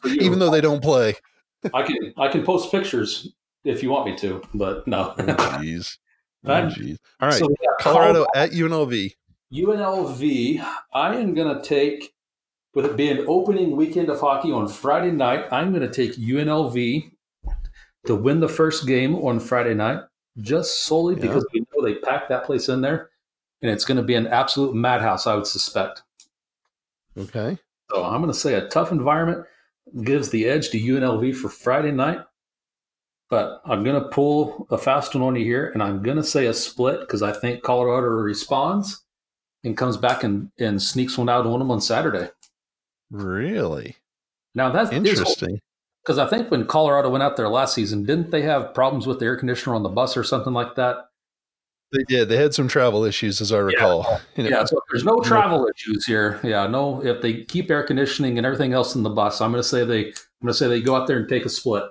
even 0.05 0.39
though 0.39 0.51
they 0.51 0.61
don't 0.61 0.83
play, 0.83 1.17
I 1.75 1.83
can, 1.83 2.15
I 2.17 2.29
can 2.29 2.45
post 2.45 2.71
pictures 2.71 3.35
if 3.65 3.83
you 3.83 3.91
want 3.91 4.07
me 4.07 4.17
to, 4.19 4.41
but 4.55 4.87
no. 4.87 5.15
oh, 5.19 5.61
Oh. 6.49 6.97
All 7.21 7.29
right. 7.29 7.39
So, 7.39 7.49
Colorado, 7.81 8.25
Colorado 8.25 8.27
at 8.35 8.51
UNLV. 8.51 9.15
UNLV, 9.53 10.67
I 10.93 11.17
am 11.17 11.35
going 11.35 11.55
to 11.55 11.63
take 11.63 12.13
with 12.79 12.87
it 12.87 12.97
being 12.97 13.25
opening 13.27 13.77
weekend 13.77 14.09
of 14.09 14.21
hockey 14.21 14.53
on 14.53 14.69
Friday 14.69 15.11
night, 15.11 15.47
I'm 15.51 15.73
going 15.73 15.83
to 15.83 15.93
take 15.93 16.17
UNLV 16.17 17.11
to 18.07 18.15
win 18.15 18.39
the 18.39 18.49
first 18.49 18.87
game 18.87 19.17
on 19.17 19.41
Friday 19.41 19.75
night, 19.75 20.03
just 20.39 20.85
solely 20.85 21.17
yeah. 21.17 21.23
because 21.23 21.45
we 21.53 21.61
know 21.61 21.85
they 21.85 21.97
packed 21.97 22.29
that 22.29 22.45
place 22.45 22.69
in 22.69 22.81
there, 22.81 23.11
and 23.63 23.71
it's 23.71 23.85
going 23.85 23.97
to 23.97 24.05
be 24.05 24.15
an 24.15 24.29
absolute 24.29 24.77
madhouse, 24.77 25.27
I 25.27 25.35
would 25.35 25.49
suspect. 25.49 26.03
Okay. 27.17 27.59
So 27.91 28.05
I'm 28.05 28.21
going 28.21 28.33
to 28.33 28.39
say 28.39 28.55
a 28.55 28.69
tough 28.69 28.93
environment 28.93 29.45
gives 30.05 30.31
the 30.31 30.47
edge 30.47 30.71
to 30.71 30.79
UNLV 30.79 31.35
for 31.35 31.49
Friday 31.49 31.91
night. 31.91 32.21
But 33.31 33.61
I'm 33.67 33.85
going 33.85 34.03
to 34.03 34.09
pull 34.09 34.67
a 34.71 34.79
fast 34.79 35.15
one 35.15 35.23
on 35.23 35.37
you 35.37 35.45
here, 35.45 35.71
and 35.75 35.83
I'm 35.83 36.03
going 36.03 36.17
to 36.17 36.25
say 36.25 36.47
a 36.47 36.55
split 36.55 37.01
because 37.01 37.23
I 37.23 37.33
think 37.33 37.63
Colorado 37.63 38.07
responds 38.07 39.05
and 39.65 39.77
comes 39.77 39.97
back 39.97 40.25
and, 40.25 40.51
and 40.59 40.81
sneaks 40.81 41.19
one 41.19 41.29
out 41.29 41.47
on 41.47 41.59
them 41.59 41.71
on 41.71 41.81
Saturday. 41.81 42.31
Really? 43.11 43.97
Now 44.55 44.71
that's 44.71 44.93
interesting. 44.93 45.61
Because 46.03 46.19
I 46.19 46.27
think 46.27 46.51
when 46.51 46.67
Colorado 46.67 47.11
went 47.11 47.23
out 47.23 47.37
there 47.37 47.49
last 47.49 47.75
season, 47.75 48.05
didn't 48.05 48.31
they 48.31 48.43
have 48.43 48.73
problems 48.73 49.07
with 49.07 49.19
the 49.19 49.27
air 49.27 49.37
conditioner 49.37 49.75
on 49.75 49.83
the 49.83 49.89
bus 49.91 50.17
or 50.17 50.25
something 50.25 50.55
like 50.55 50.75
that? 50.77 51.09
They 51.93 52.05
did. 52.05 52.29
They 52.29 52.37
had 52.37 52.55
some 52.55 52.69
travel 52.69 53.05
issues, 53.05 53.41
as 53.41 53.53
I 53.53 53.59
recall. 53.59 54.05
Yeah, 54.09 54.19
you 54.37 54.43
know, 54.45 54.59
yeah 54.59 54.65
so 54.65 54.81
there's 54.91 55.05
no 55.05 55.21
travel 55.21 55.61
no. 55.61 55.69
issues 55.69 56.05
here. 56.07 56.39
Yeah, 56.43 56.67
no. 56.67 57.05
If 57.05 57.23
they 57.23 57.45
keep 57.45 57.71
air 57.71 57.83
conditioning 57.83 58.37
and 58.37 58.47
everything 58.47 58.73
else 58.73 58.95
in 58.95 59.03
the 59.03 59.11
bus, 59.11 59.41
I'm 59.41 59.51
going 59.51 59.63
to 59.63 59.69
say 59.69 59.85
they. 59.85 60.07
I'm 60.07 60.47
going 60.47 60.53
to 60.53 60.55
say 60.55 60.69
they 60.69 60.81
go 60.81 60.95
out 60.95 61.07
there 61.07 61.19
and 61.19 61.29
take 61.29 61.45
a 61.45 61.49
split. 61.49 61.85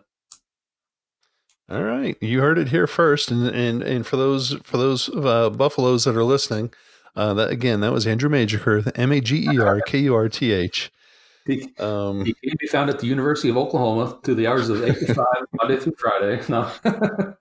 All 1.69 1.84
right, 1.84 2.17
you 2.21 2.39
heard 2.39 2.58
it 2.58 2.69
here 2.69 2.88
first, 2.88 3.30
and 3.30 3.47
and 3.47 3.84
and 3.84 4.08
for 4.08 4.15
those 4.15 4.56
for 4.63 4.77
those 4.77 5.10
uh, 5.10 5.49
buffaloes 5.49 6.06
that 6.06 6.15
are 6.15 6.23
listening, 6.23 6.73
uh, 7.15 7.34
that 7.34 7.49
again, 7.49 7.82
that 7.82 7.91
was 7.91 8.08
Andrew 8.08 8.30
Magerkurth, 8.30 8.89
M 8.95 9.12
A 9.12 9.19
G 9.19 9.49
E 9.51 9.60
R 9.60 9.82
K 9.82 9.99
U 9.99 10.15
R 10.15 10.30
T 10.30 10.53
H. 10.53 10.91
He, 11.47 11.73
um, 11.80 12.25
he 12.25 12.34
can 12.34 12.58
be 12.60 12.67
found 12.67 12.89
at 12.89 12.99
the 12.99 13.08
University 13.08 13.49
of 13.49 13.58
Oklahoma 13.58 14.19
through 14.23 14.36
the 14.36 14.47
hours 14.47 14.67
of 14.67 14.84
8 14.84 14.99
to 14.99 15.13
5, 15.13 15.25
Monday 15.53 15.77
through 15.77 15.95
Friday. 15.97 16.41
No. 16.49 16.69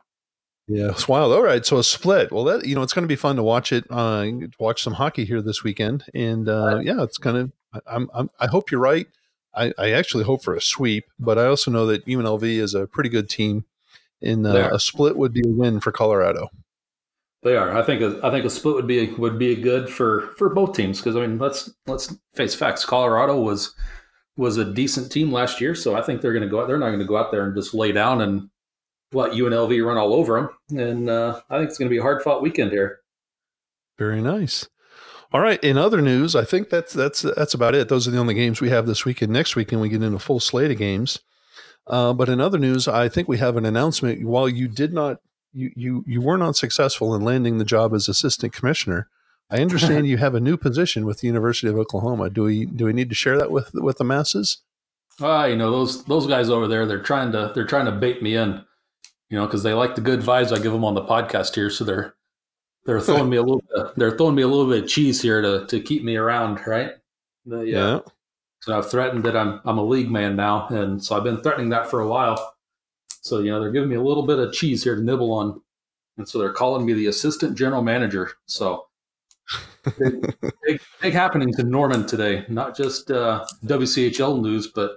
yeah, 0.68 0.90
it's 0.90 1.08
wild. 1.08 1.32
All 1.32 1.42
right, 1.42 1.66
so 1.66 1.78
a 1.78 1.84
split. 1.84 2.30
Well, 2.30 2.44
that 2.44 2.66
you 2.66 2.74
know, 2.74 2.82
it's 2.82 2.92
going 2.92 3.02
to 3.02 3.08
be 3.08 3.16
fun 3.16 3.36
to 3.36 3.42
watch 3.42 3.72
it. 3.72 3.84
Uh, 3.90 4.26
watch 4.58 4.82
some 4.82 4.94
hockey 4.94 5.24
here 5.24 5.42
this 5.42 5.62
weekend, 5.62 6.04
and 6.14 6.48
uh, 6.48 6.78
yeah, 6.82 7.02
it's 7.02 7.18
kind 7.18 7.36
of. 7.36 7.52
I'm, 7.86 8.08
I'm. 8.14 8.30
I 8.40 8.46
hope 8.46 8.70
you're 8.70 8.80
right. 8.80 9.06
I, 9.54 9.72
I 9.78 9.90
actually 9.92 10.24
hope 10.24 10.42
for 10.42 10.54
a 10.54 10.60
sweep, 10.60 11.04
but 11.18 11.38
I 11.38 11.46
also 11.46 11.70
know 11.70 11.86
that 11.86 12.06
UNLV 12.06 12.44
is 12.44 12.74
a 12.74 12.86
pretty 12.86 13.08
good 13.08 13.28
team, 13.28 13.64
and 14.22 14.46
uh, 14.46 14.70
a 14.72 14.80
split 14.80 15.16
would 15.16 15.32
be 15.32 15.42
a 15.46 15.50
win 15.50 15.80
for 15.80 15.92
Colorado. 15.92 16.48
They 17.42 17.56
are. 17.56 17.76
I 17.76 17.82
think. 17.82 18.02
A, 18.02 18.18
I 18.24 18.30
think 18.30 18.44
a 18.44 18.50
split 18.50 18.74
would 18.74 18.86
be 18.86 19.06
would 19.12 19.38
be 19.38 19.54
good 19.54 19.88
for 19.88 20.32
for 20.36 20.48
both 20.52 20.74
teams 20.74 20.98
because 20.98 21.16
I 21.16 21.20
mean 21.20 21.38
let's 21.38 21.70
let's 21.86 22.16
face 22.34 22.54
facts. 22.54 22.84
Colorado 22.84 23.40
was 23.40 23.74
was 24.36 24.56
a 24.56 24.64
decent 24.64 25.12
team 25.12 25.32
last 25.32 25.60
year, 25.60 25.74
so 25.74 25.94
I 25.94 26.02
think 26.02 26.20
they're 26.20 26.32
going 26.32 26.42
to 26.42 26.48
go 26.48 26.60
out. 26.60 26.68
They're 26.68 26.78
not 26.78 26.88
going 26.88 26.98
to 26.98 27.06
go 27.06 27.16
out 27.16 27.30
there 27.30 27.44
and 27.44 27.54
just 27.54 27.74
lay 27.74 27.92
down 27.92 28.20
and 28.20 28.50
let 29.12 29.32
UNLV 29.32 29.84
run 29.84 29.96
all 29.96 30.12
over 30.12 30.50
them. 30.68 30.78
And 30.78 31.08
uh, 31.08 31.40
I 31.48 31.58
think 31.58 31.70
it's 31.70 31.78
going 31.78 31.88
to 31.88 31.94
be 31.94 31.98
a 31.98 32.02
hard 32.02 32.22
fought 32.22 32.42
weekend 32.42 32.72
here. 32.72 33.00
Very 33.98 34.20
nice. 34.20 34.68
All 35.32 35.40
right. 35.40 35.62
In 35.62 35.78
other 35.78 36.00
news, 36.00 36.34
I 36.34 36.44
think 36.44 36.70
that's 36.70 36.92
that's 36.92 37.22
that's 37.22 37.54
about 37.54 37.74
it. 37.74 37.88
Those 37.88 38.06
are 38.06 38.10
the 38.10 38.18
only 38.18 38.34
games 38.34 38.60
we 38.60 38.70
have 38.70 38.86
this 38.86 39.04
weekend. 39.04 39.32
Next 39.32 39.56
weekend 39.56 39.80
we 39.80 39.88
get 39.88 40.02
into 40.02 40.16
a 40.16 40.20
full 40.20 40.40
slate 40.40 40.70
of 40.70 40.78
games. 40.78 41.20
Uh, 41.86 42.12
but 42.12 42.28
in 42.28 42.40
other 42.40 42.58
news, 42.58 42.88
I 42.88 43.08
think 43.08 43.28
we 43.28 43.38
have 43.38 43.56
an 43.56 43.64
announcement. 43.64 44.24
While 44.24 44.48
you 44.48 44.68
did 44.68 44.92
not, 44.92 45.20
you 45.52 45.70
you 45.76 46.04
you 46.06 46.20
were 46.20 46.36
not 46.36 46.56
successful 46.56 47.14
in 47.14 47.22
landing 47.22 47.58
the 47.58 47.64
job 47.64 47.94
as 47.94 48.08
assistant 48.08 48.52
commissioner. 48.52 49.08
I 49.50 49.60
understand 49.60 50.06
you 50.08 50.16
have 50.16 50.34
a 50.34 50.40
new 50.40 50.56
position 50.56 51.06
with 51.06 51.20
the 51.20 51.28
University 51.28 51.68
of 51.68 51.76
Oklahoma. 51.76 52.30
Do 52.30 52.42
we 52.44 52.66
do 52.66 52.86
we 52.86 52.92
need 52.92 53.08
to 53.10 53.14
share 53.14 53.38
that 53.38 53.50
with 53.50 53.70
with 53.74 53.98
the 53.98 54.04
masses? 54.04 54.58
Ah, 55.20 55.42
uh, 55.42 55.46
you 55.46 55.56
know 55.56 55.70
those 55.70 56.04
those 56.04 56.26
guys 56.26 56.50
over 56.50 56.66
there. 56.66 56.86
They're 56.86 57.02
trying 57.02 57.32
to 57.32 57.52
they're 57.54 57.66
trying 57.66 57.86
to 57.86 57.92
bait 57.92 58.22
me 58.22 58.34
in, 58.34 58.64
you 59.30 59.38
know, 59.38 59.46
because 59.46 59.62
they 59.62 59.72
like 59.72 59.94
the 59.94 60.00
good 60.00 60.20
vibes 60.20 60.52
I 60.52 60.60
give 60.60 60.72
them 60.72 60.84
on 60.84 60.94
the 60.94 61.04
podcast 61.04 61.54
here. 61.54 61.70
So 61.70 61.84
they're 61.84 62.14
they're 62.84 63.00
throwing 63.00 63.30
me 63.30 63.36
a 63.36 63.42
little 63.42 63.62
bit, 63.74 63.86
they're 63.96 64.16
throwing 64.16 64.34
me 64.34 64.42
a 64.42 64.48
little 64.48 64.68
bit 64.68 64.84
of 64.84 64.90
cheese 64.90 65.22
here 65.22 65.40
to 65.40 65.66
to 65.66 65.80
keep 65.80 66.02
me 66.02 66.16
around, 66.16 66.66
right? 66.66 66.92
The, 67.46 67.58
uh, 67.58 67.62
yeah. 67.62 68.00
So 68.66 68.76
I've 68.76 68.90
threatened 68.90 69.22
that 69.24 69.36
I'm 69.36 69.60
I'm 69.64 69.78
a 69.78 69.84
league 69.84 70.10
man 70.10 70.34
now, 70.34 70.66
and 70.68 71.02
so 71.02 71.16
I've 71.16 71.22
been 71.22 71.40
threatening 71.40 71.68
that 71.68 71.88
for 71.88 72.00
a 72.00 72.08
while. 72.08 72.54
So 73.20 73.38
you 73.38 73.52
know 73.52 73.60
they're 73.60 73.70
giving 73.70 73.88
me 73.88 73.94
a 73.94 74.02
little 74.02 74.26
bit 74.26 74.40
of 74.40 74.52
cheese 74.52 74.82
here 74.82 74.96
to 74.96 75.02
nibble 75.02 75.32
on, 75.32 75.60
and 76.18 76.28
so 76.28 76.40
they're 76.40 76.52
calling 76.52 76.84
me 76.84 76.92
the 76.92 77.06
assistant 77.06 77.56
general 77.56 77.82
manager. 77.82 78.32
So 78.46 78.86
big, 79.98 80.34
big, 80.64 80.80
big, 81.00 81.12
happenings 81.12 81.60
in 81.60 81.70
Norman 81.70 82.06
today. 82.06 82.44
Not 82.48 82.76
just 82.76 83.12
uh, 83.12 83.46
WCHL 83.64 84.42
news, 84.42 84.66
but 84.66 84.96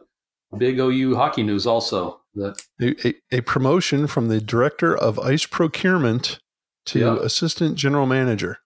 big 0.57 0.79
OU 0.79 1.15
hockey 1.15 1.43
news 1.43 1.67
also. 1.67 2.21
That 2.33 2.59
a, 2.81 3.13
a 3.31 3.41
promotion 3.41 4.07
from 4.07 4.29
the 4.29 4.41
director 4.41 4.97
of 4.97 5.19
ice 5.19 5.45
procurement 5.45 6.39
to 6.85 6.99
yeah. 6.99 7.17
assistant 7.17 7.75
general 7.75 8.07
manager. 8.07 8.57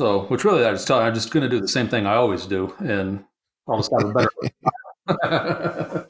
So, 0.00 0.22
which 0.28 0.44
really 0.44 0.64
I 0.64 0.70
just 0.70 0.86
tell 0.86 0.98
you, 0.98 1.06
I'm 1.06 1.14
just 1.14 1.30
going 1.30 1.42
to 1.42 1.48
do 1.50 1.60
the 1.60 1.68
same 1.68 1.86
thing 1.86 2.06
I 2.06 2.14
always 2.14 2.46
do, 2.46 2.74
and 2.78 3.22
almost 3.66 3.92
have 3.92 4.08
a 4.08 4.14
better. 5.06 6.06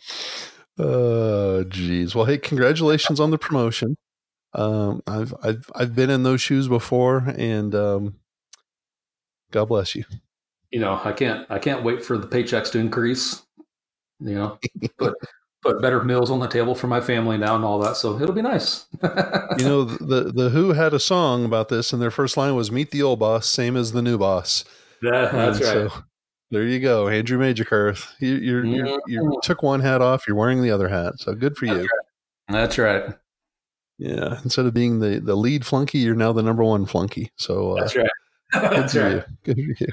oh, 0.78 1.64
geez. 1.64 2.14
Well, 2.14 2.24
hey, 2.24 2.38
congratulations 2.38 3.18
on 3.18 3.32
the 3.32 3.36
promotion. 3.36 3.96
Um, 4.52 5.02
I've 5.08 5.34
I've 5.42 5.68
I've 5.74 5.96
been 5.96 6.08
in 6.08 6.22
those 6.22 6.40
shoes 6.40 6.68
before, 6.68 7.34
and 7.36 7.74
um, 7.74 8.14
God 9.50 9.64
bless 9.64 9.96
you. 9.96 10.04
You 10.70 10.78
know, 10.78 11.00
I 11.02 11.10
can't 11.10 11.44
I 11.50 11.58
can't 11.58 11.82
wait 11.82 12.04
for 12.04 12.16
the 12.16 12.28
paychecks 12.28 12.70
to 12.70 12.78
increase. 12.78 13.42
You 14.20 14.34
know, 14.36 14.58
but 14.98 15.14
put 15.62 15.82
better 15.82 16.02
meals 16.02 16.30
on 16.30 16.40
the 16.40 16.46
table 16.46 16.74
for 16.74 16.86
my 16.86 17.00
family 17.00 17.36
now 17.36 17.54
and 17.54 17.64
all 17.64 17.78
that. 17.80 17.96
So 17.96 18.20
it'll 18.20 18.34
be 18.34 18.42
nice. 18.42 18.86
you 19.02 19.64
know, 19.64 19.84
the 19.84 20.32
the 20.34 20.50
Who 20.50 20.72
had 20.72 20.94
a 20.94 21.00
song 21.00 21.44
about 21.44 21.68
this, 21.68 21.92
and 21.92 22.00
their 22.00 22.10
first 22.10 22.36
line 22.36 22.54
was 22.54 22.70
"Meet 22.70 22.90
the 22.90 23.02
old 23.02 23.18
boss, 23.18 23.48
same 23.48 23.76
as 23.76 23.92
the 23.92 24.02
new 24.02 24.18
boss." 24.18 24.64
That, 25.02 25.32
that's 25.32 25.60
right. 25.60 25.90
So, 25.90 25.92
there 26.50 26.64
you 26.64 26.80
go, 26.80 27.08
Andrew 27.08 27.38
Magerkurth. 27.38 28.08
You 28.18 28.34
you 28.34 28.54
mm-hmm. 28.54 28.98
you 29.06 29.40
took 29.42 29.62
one 29.62 29.80
hat 29.80 30.02
off. 30.02 30.24
You're 30.26 30.36
wearing 30.36 30.62
the 30.62 30.70
other 30.70 30.88
hat. 30.88 31.14
So 31.18 31.34
good 31.34 31.56
for 31.56 31.66
that's 31.66 31.78
you. 31.78 31.82
Right. 31.82 31.88
That's 32.48 32.78
right. 32.78 33.14
Yeah. 33.98 34.40
Instead 34.42 34.66
of 34.66 34.74
being 34.74 35.00
the 35.00 35.20
the 35.20 35.36
lead 35.36 35.64
flunky, 35.64 35.98
you're 35.98 36.14
now 36.14 36.32
the 36.32 36.42
number 36.42 36.64
one 36.64 36.86
flunky. 36.86 37.30
So 37.36 37.76
uh, 37.76 37.80
that's 37.80 37.96
right. 37.96 38.10
that's 38.52 38.92
good 38.94 39.02
right. 39.02 39.12
You. 39.12 39.54
Good 39.54 39.56
for 39.56 39.84
you. 39.84 39.92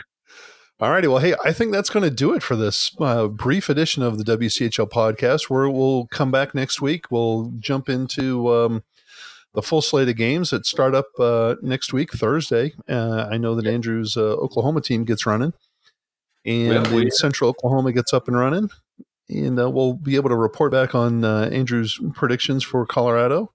All 0.80 0.92
righty. 0.92 1.08
Well, 1.08 1.18
hey, 1.18 1.34
I 1.44 1.54
think 1.54 1.72
that's 1.72 1.90
going 1.90 2.04
to 2.04 2.16
do 2.16 2.36
it 2.36 2.44
for 2.44 2.56
this 2.56 2.96
uh, 3.00 3.28
brief 3.30 3.68
edition 3.68 4.04
of 4.04 4.20
the 4.20 4.38
WCHL 4.38 4.92
podcast. 4.92 5.50
Where 5.50 5.68
we'll 5.68 6.06
come 6.08 6.30
back 6.30 6.54
next 6.54 6.82
week. 6.82 7.10
We'll 7.10 7.52
jump 7.58 7.90
into 7.90 8.54
um, 8.54 8.84
the 9.56 9.64
full 9.64 9.82
slate 9.82 10.08
of 10.08 10.16
games 10.18 10.52
that 10.52 10.68
start 10.68 10.94
up 10.94 11.08
uh, 11.18 11.56
next 11.64 11.94
week, 11.94 12.14
Thursday. 12.14 12.74
Uh, 12.88 13.28
I 13.32 13.38
know 13.38 13.56
that 13.56 13.66
Andrew's 13.66 14.16
uh, 14.16 14.34
Oklahoma 14.34 14.82
team 14.82 15.04
gets 15.04 15.26
running, 15.26 15.54
and 16.46 16.86
well, 16.88 16.96
we, 16.96 17.10
Central 17.10 17.50
Oklahoma 17.50 17.92
gets 17.92 18.14
up 18.14 18.28
and 18.28 18.38
running, 18.38 18.70
and 19.30 19.60
uh, 19.60 19.72
we'll 19.72 19.94
be 19.94 20.16
able 20.16 20.30
to 20.30 20.36
report 20.36 20.72
back 20.72 20.94
on 20.94 21.24
uh, 21.26 21.50
Andrew's 21.52 22.00
predictions 22.14 22.64
for 22.64 22.86
Colorado, 22.86 23.52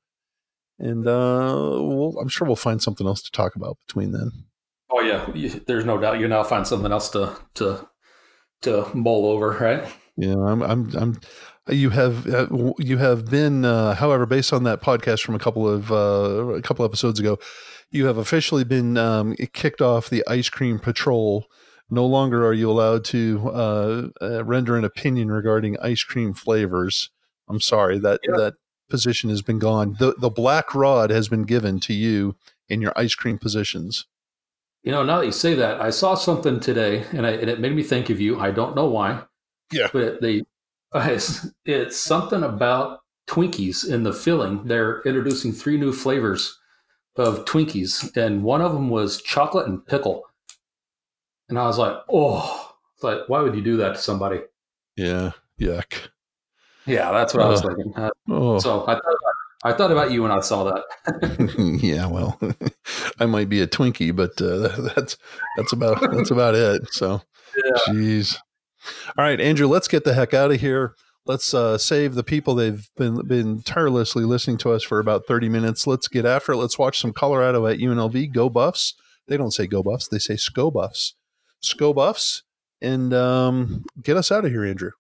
and 0.81 1.05
we'll, 1.05 2.19
I'm 2.21 2.29
sure 2.29 2.49
we'll 2.49 2.57
find 2.57 2.83
something 2.83 3.07
else 3.07 3.23
to 3.23 3.31
talk 3.31 3.55
about 3.55 3.79
between 3.87 4.11
then. 4.11 4.33
Oh 4.93 5.01
yeah, 5.01 5.27
there's 5.67 5.87
no 5.87 5.99
doubt 5.99 6.21
you 6.21 6.29
now 6.29 6.43
find 6.43 6.67
something 6.67 6.93
else 6.93 7.09
to 7.11 7.37
to 7.55 7.89
to 8.63 8.87
mull 8.95 9.27
over, 9.27 9.51
right? 9.59 9.91
Yeah, 10.17 10.39
I'm 10.39 10.63
I'm 10.63 10.97
I'm. 10.97 11.21
You 11.69 11.91
have 11.91 12.27
uh, 12.27 12.73
you 12.79 12.99
have 12.99 13.31
been, 13.31 13.65
uh, 13.65 13.95
however, 13.95 14.27
based 14.27 14.53
on 14.53 14.65
that 14.65 14.83
podcast 14.83 15.23
from 15.23 15.35
a 15.35 15.39
couple 15.39 15.69
of 15.69 15.91
uh, 15.91 16.55
a 16.55 16.63
couple 16.63 16.85
episodes 16.85 17.19
ago, 17.21 17.39
you 17.91 18.07
have 18.07 18.19
officially 18.19 18.65
been 18.65 18.99
um, 18.99 19.35
kicked 19.53 19.81
off 19.81 20.11
the 20.11 20.25
ice 20.29 20.49
cream 20.49 20.79
patrol. 20.79 21.47
No 21.89 22.05
longer 22.05 22.47
are 22.47 22.53
you 22.53 22.71
allowed 22.71 23.05
to 23.07 23.51
uh, 23.53 24.09
uh, 24.21 24.45
render 24.45 24.77
an 24.77 24.85
opinion 24.85 25.31
regarding 25.31 25.79
ice 25.79 26.03
cream 26.03 26.35
flavors. 26.35 27.11
I'm 27.49 27.61
sorry 27.61 27.99
that 28.01 28.21
yeah. 28.29 28.37
that 28.37 28.55
position 28.91 29.31
has 29.31 29.41
been 29.41 29.59
gone. 29.59 29.97
The 29.99 30.15
the 30.19 30.31
black 30.31 30.75
rod 30.75 31.11
has 31.11 31.29
been 31.29 31.45
given 31.45 31.81
to 31.81 31.95
you 31.95 32.37
in 32.69 32.83
your 32.83 32.93
ice 32.97 33.15
cream 33.15 33.39
positions. 33.39 34.07
You 34.83 34.91
know, 34.91 35.05
now 35.05 35.21
that 35.21 35.27
you 35.27 35.33
say 35.33 35.55
that, 35.55 35.81
I 35.81 35.91
saw 35.91 36.15
something 36.15 36.59
today, 36.59 37.05
and, 37.13 37.27
I, 37.27 37.31
and 37.31 37.49
it 37.49 37.61
made 37.61 37.75
me 37.75 37.83
think 37.83 38.11
of 38.11 38.21
you. 38.21 38.41
I 38.41 38.51
don't 38.51 38.75
know 38.75 38.87
why. 38.87 39.23
Yeah. 39.73 39.89
But 39.93 40.21
the 40.21 40.43
it's, 40.95 41.47
it's 41.65 41.97
something 41.97 42.43
about 42.43 43.01
Twinkies 43.29 43.89
in 43.89 44.03
the 44.03 44.13
filling. 44.13 44.65
They're 44.65 45.01
introducing 45.03 45.53
three 45.53 45.79
new 45.79 45.93
flavors 45.93 46.59
of 47.17 47.45
Twinkies, 47.45 48.17
and 48.17 48.43
one 48.43 48.61
of 48.61 48.73
them 48.73 48.89
was 48.89 49.23
chocolate 49.23 49.69
and 49.69 49.85
pickle. 49.87 50.25
And 51.49 51.59
I 51.59 51.67
was 51.67 51.79
like, 51.79 51.97
oh, 52.11 52.75
like, 53.03 53.21
why 53.29 53.41
would 53.41 53.55
you 53.55 53.63
do 53.63 53.77
that 53.79 53.95
to 53.95 54.01
somebody? 54.01 54.41
Yeah, 54.97 55.33
yuck. 55.61 55.95
Yeah, 56.87 57.13
that's 57.13 57.35
what 57.35 57.45
uh, 57.45 57.47
I 57.47 57.51
was 57.51 57.61
thinking. 57.63 57.93
Uh, 57.95 58.11
oh. 58.31 58.59
So 58.59 58.83
I 58.83 58.95
thought 58.95 59.05
I 59.65 59.73
thought 59.73 59.93
about 59.93 60.11
you 60.11 60.23
when 60.23 60.33
I 60.33 60.41
saw 60.41 60.65
that. 60.65 61.79
yeah, 61.83 62.07
well, 62.07 62.39
I 63.21 63.27
might 63.27 63.49
be 63.49 63.61
a 63.61 63.67
Twinkie, 63.67 64.15
but 64.15 64.41
uh, 64.43 64.91
that's 64.97 65.17
that's 65.57 65.73
about 65.73 66.01
that's 66.01 66.31
about 66.31 66.55
it. 66.55 66.83
So, 66.93 67.23
yeah. 67.57 67.79
jeez. 67.89 68.37
All 69.17 69.25
right, 69.25 69.41
Andrew, 69.41 69.69
let's 69.69 69.87
get 69.87 70.05
the 70.05 70.15
heck 70.15 70.35
out 70.35 70.51
of 70.51 70.61
here. 70.61 70.95
Let's 71.25 71.55
uh, 71.55 71.79
save 71.79 72.17
the 72.17 72.25
people. 72.25 72.57
They've 72.57 72.89
been 72.97 73.25
been 73.27 73.63
tirelessly 73.63 74.25
listening 74.25 74.59
to 74.59 74.73
us 74.73 74.83
for 74.83 74.99
about 74.99 75.27
thirty 75.29 75.49
minutes. 75.49 75.87
Let's 75.87 76.09
get 76.09 76.27
after 76.27 76.53
it. 76.53 76.57
Let's 76.57 76.79
watch 76.79 77.01
some 77.01 77.13
Colorado 77.13 77.67
at 77.69 77.79
UNLV. 77.79 78.33
Go 78.33 78.49
Buffs! 78.49 78.95
They 79.29 79.37
don't 79.37 79.53
say 79.53 79.69
Go 79.69 79.85
Buffs. 79.85 80.09
They 80.09 80.19
say 80.19 80.35
Sko 80.35 80.73
Buffs. 80.73 81.15
Sko 81.63 81.95
Buffs, 81.95 82.43
and 82.81 83.15
um, 83.15 83.85
get 84.03 84.17
us 84.17 84.33
out 84.33 84.45
of 84.45 84.51
here, 84.51 84.65
Andrew. 84.65 84.91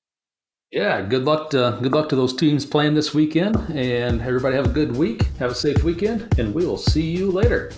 Yeah, 0.72 1.02
good 1.02 1.26
luck 1.26 1.50
to 1.50 1.78
good 1.82 1.92
luck 1.92 2.08
to 2.08 2.16
those 2.16 2.34
teams 2.34 2.64
playing 2.64 2.94
this 2.94 3.12
weekend, 3.12 3.56
and 3.74 4.22
everybody 4.22 4.56
have 4.56 4.64
a 4.64 4.72
good 4.72 4.96
week. 4.96 5.24
Have 5.38 5.50
a 5.50 5.54
safe 5.54 5.84
weekend, 5.84 6.38
and 6.38 6.54
we 6.54 6.64
will 6.64 6.78
see 6.78 7.10
you 7.10 7.30
later. 7.30 7.72